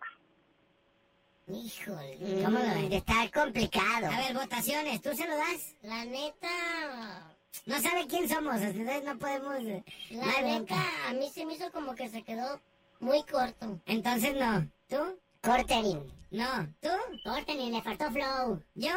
[1.52, 2.91] Híjole, ¿cómo lo ves?
[2.91, 4.08] Está complicado.
[4.08, 5.76] A ver, votaciones, ¿tú se lo das?
[5.82, 7.36] La neta...
[7.66, 9.56] No sabe quién somos, entonces no podemos...
[9.64, 11.08] eh, no La neta, bronca.
[11.08, 12.62] a mí se me hizo como que se quedó
[13.00, 13.80] muy corto.
[13.88, 14.68] Entonces no.
[14.88, 15.20] ¿Tú?
[15.41, 16.04] Corterín.
[16.30, 16.68] No.
[16.80, 16.89] ¿Tú?
[17.24, 18.64] Corterín, le faltó flow.
[18.76, 18.91] ¿Yo?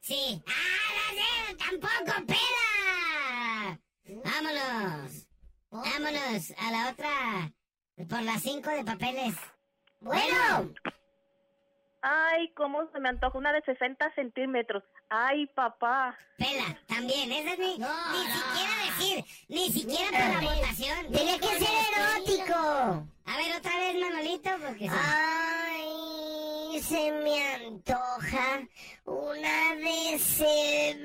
[0.00, 0.40] Sí.
[0.46, 0.52] ¡Ah,
[1.10, 1.56] no sé!
[1.56, 3.80] ¡Tampoco pela!
[4.24, 5.26] ¡Vámonos!
[5.70, 7.52] Vámonos a la otra...
[8.08, 9.34] Por las cinco de papeles.
[10.00, 10.72] Bueno.
[12.08, 14.84] Ay, cómo se me antoja una de 60 centímetros.
[15.08, 16.16] Ay, papá.
[16.38, 17.32] Pela, también.
[17.32, 18.34] Esa es ni, No, ni no.
[18.34, 21.12] siquiera decir, ni siquiera para la votación.
[21.12, 22.54] Tiene que ser erótico.
[23.24, 24.88] A ver, otra vez, Manolito, porque...
[24.88, 28.62] Ay, se me antoja
[29.04, 30.96] una de se-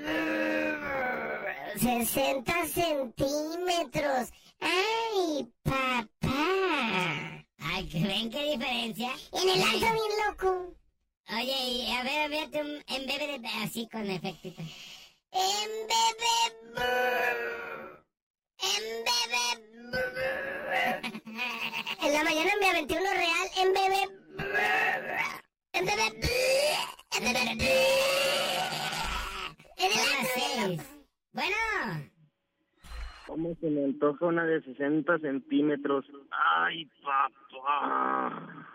[1.79, 4.31] 60 centímetros.
[4.59, 7.43] Ay, papá.
[7.59, 9.11] Ay, que ven qué diferencia.
[9.33, 10.75] En el alto bien loco.
[11.33, 14.61] Oye, y a ver, a ver, tú, en bebé de- así con efectito.
[15.31, 16.39] En bebé.
[18.59, 19.43] En bebé.
[22.01, 24.01] En la mañana me aventé uno real en bebé.
[25.73, 26.07] En bebé.
[27.13, 27.41] En bebé.
[29.77, 30.81] En el.
[31.33, 31.55] Bueno,
[33.25, 36.05] ¿Cómo se me antoja una de 60 centímetros?
[36.57, 38.67] Ay, papá.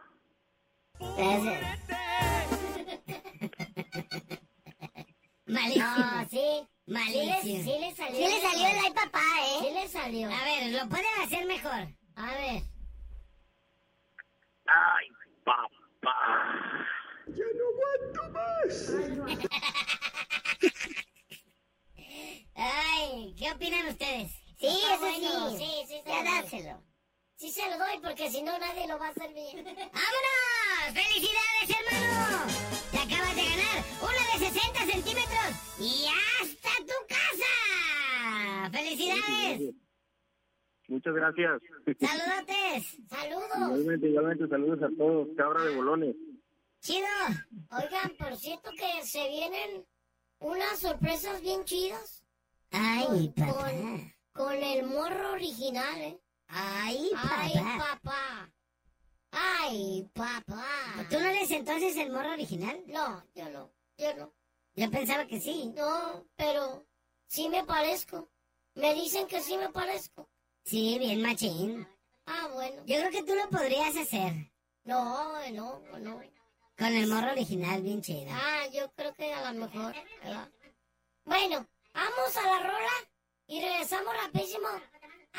[5.46, 5.86] Malísimo.
[5.86, 6.68] No, sí.
[6.86, 7.40] Malísimo.
[7.42, 8.16] Sí le, sí le salió.
[8.16, 9.58] Sí le salió el ay papá, ¿eh?
[9.60, 10.28] Sí le salió.
[10.32, 11.88] A ver, lo pueden hacer mejor.
[12.16, 12.62] A ver.
[14.66, 15.06] Ay,
[15.44, 15.70] papá.
[22.54, 24.32] Ay, ¿qué opinan ustedes?
[24.58, 25.50] Sí, Está eso bueno.
[25.50, 25.58] sí.
[25.58, 26.82] Sí, sí, Ya dáselo.
[27.36, 29.64] Sí se lo doy porque si no nadie lo va a hacer bien.
[29.64, 30.94] ¡Vámonos!
[30.94, 32.52] ¡Felicidades, hermano!
[32.90, 36.06] Te acabas de ganar una de 60 centímetros y
[36.40, 38.70] hasta tu casa.
[38.72, 39.74] ¡Felicidades!
[40.88, 41.62] Muchas gracias.
[42.00, 42.96] ¡Saludotes!
[43.08, 43.56] Saludos.
[43.56, 45.28] Igualmente, igualmente, saludos a todos.
[45.36, 46.16] Cabra de bolones.
[46.80, 47.06] ¡Chido!
[47.70, 49.84] Oigan, por cierto que se vienen
[50.38, 52.22] unas sorpresas bien chidas
[52.70, 53.70] ¡Ay, Con- papá!
[54.32, 56.18] con el morro original, ¿eh?
[56.48, 58.00] ¡Ay, Ay, papá!
[58.02, 58.52] papá.
[59.32, 60.66] Ay, papá.
[61.10, 62.82] ¿Tú no eres entonces el morro original?
[62.86, 64.32] No, yo no, yo no.
[64.74, 65.72] Yo pensaba que sí.
[65.76, 66.86] No, pero
[67.26, 68.30] sí me parezco.
[68.74, 70.28] Me dicen que sí me parezco.
[70.64, 71.86] Sí, bien machín.
[72.26, 72.82] Ah, bueno.
[72.86, 74.52] Yo creo que tú lo podrías hacer.
[74.84, 76.20] No, no, no.
[76.78, 78.30] Con el morro original, bien chido.
[78.30, 79.94] Ah, yo creo que a lo mejor.
[80.22, 80.50] ¿verdad?
[81.24, 82.92] Bueno, vamos a la rola
[83.46, 84.68] y regresamos rapidísimo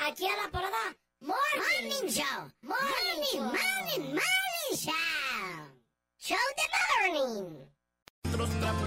[0.06, 2.52] aquí a la parada Morning, Morning Show.
[2.62, 3.42] Morning, Morning, Show.
[3.42, 4.92] morning, morning show.
[6.20, 8.87] Show the morning.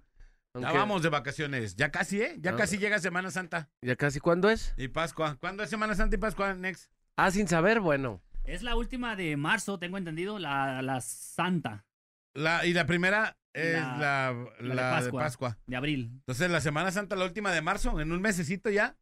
[0.53, 1.75] Ya Aunque- vamos de vacaciones.
[1.77, 2.35] Ya casi, ¿eh?
[2.39, 2.55] Ya Ah.
[2.57, 3.69] casi llega Semana Santa.
[3.81, 4.73] ¿Ya casi cuándo es?
[4.77, 5.37] Y Pascua.
[5.39, 6.91] ¿Cuándo es Semana Santa y Pascua, Next?
[7.15, 8.21] Ah, sin saber, bueno.
[8.43, 11.85] Es la última de marzo, tengo entendido, la, la Santa.
[12.33, 15.11] La, y la primera es La- la, la la de.
[15.11, 15.57] Pascua.
[15.67, 16.11] De abril.
[16.15, 18.97] Entonces, la Semana Santa, la última de marzo, en un mesecito ya.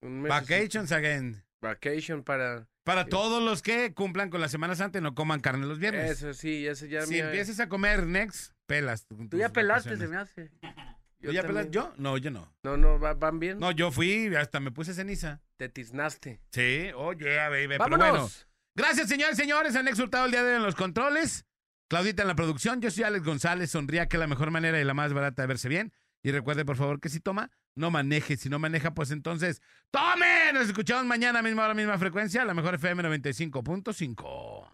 [0.00, 0.52] Un mesecito.
[0.54, 1.42] Vacations again.
[1.62, 2.66] Vacation para...
[2.84, 6.10] Para todos los que cumplan con la Semana Santa y no coman carne los viernes.
[6.10, 7.02] Eso sí, eso ya...
[7.02, 9.06] si me- empiezas a comer Next, pelas.
[9.06, 10.50] Tú ya pelaste, se me hace.
[11.22, 11.66] ¿Tú ya pelas?
[11.66, 11.72] también.
[11.72, 11.94] ¿Yo?
[11.96, 12.52] No, yo no.
[12.64, 13.60] No, no, va- van bien.
[13.60, 15.40] No, yo fui, hasta me puse ceniza.
[15.56, 16.40] Te tiznaste.
[16.50, 17.68] Sí, oye, baby.
[17.68, 18.10] Pero ¡Vámonos!
[18.10, 18.28] bueno.
[18.74, 19.76] Gracias, señores, señores.
[19.76, 21.44] Han exultado el día de hoy en los controles.
[21.88, 22.80] Claudita en la producción.
[22.80, 23.70] Yo soy Alex González.
[23.70, 25.92] Sonría que es la mejor manera y la más barata de verse bien.
[26.24, 28.36] Y recuerde, por favor, que si toma, no maneje.
[28.36, 30.52] Si no maneja, pues entonces, ¡tome!
[30.52, 32.44] Nos escuchamos mañana, misma hora, misma frecuencia.
[32.44, 34.70] La mejor FM 95.5.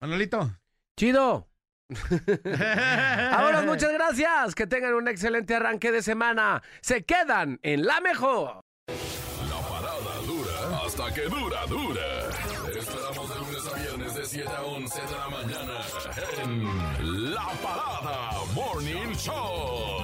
[0.00, 0.58] Manolito.
[0.98, 1.48] ¡Chido!
[3.32, 4.54] Ahora, muchas gracias.
[4.54, 6.62] Que tengan un excelente arranque de semana.
[6.80, 8.60] Se quedan en la mejor.
[8.88, 12.30] La parada dura hasta que dura, dura.
[12.72, 15.80] Te esperamos de lunes a viernes de 7 a 11 de la mañana
[16.42, 20.03] en La Parada Morning Show.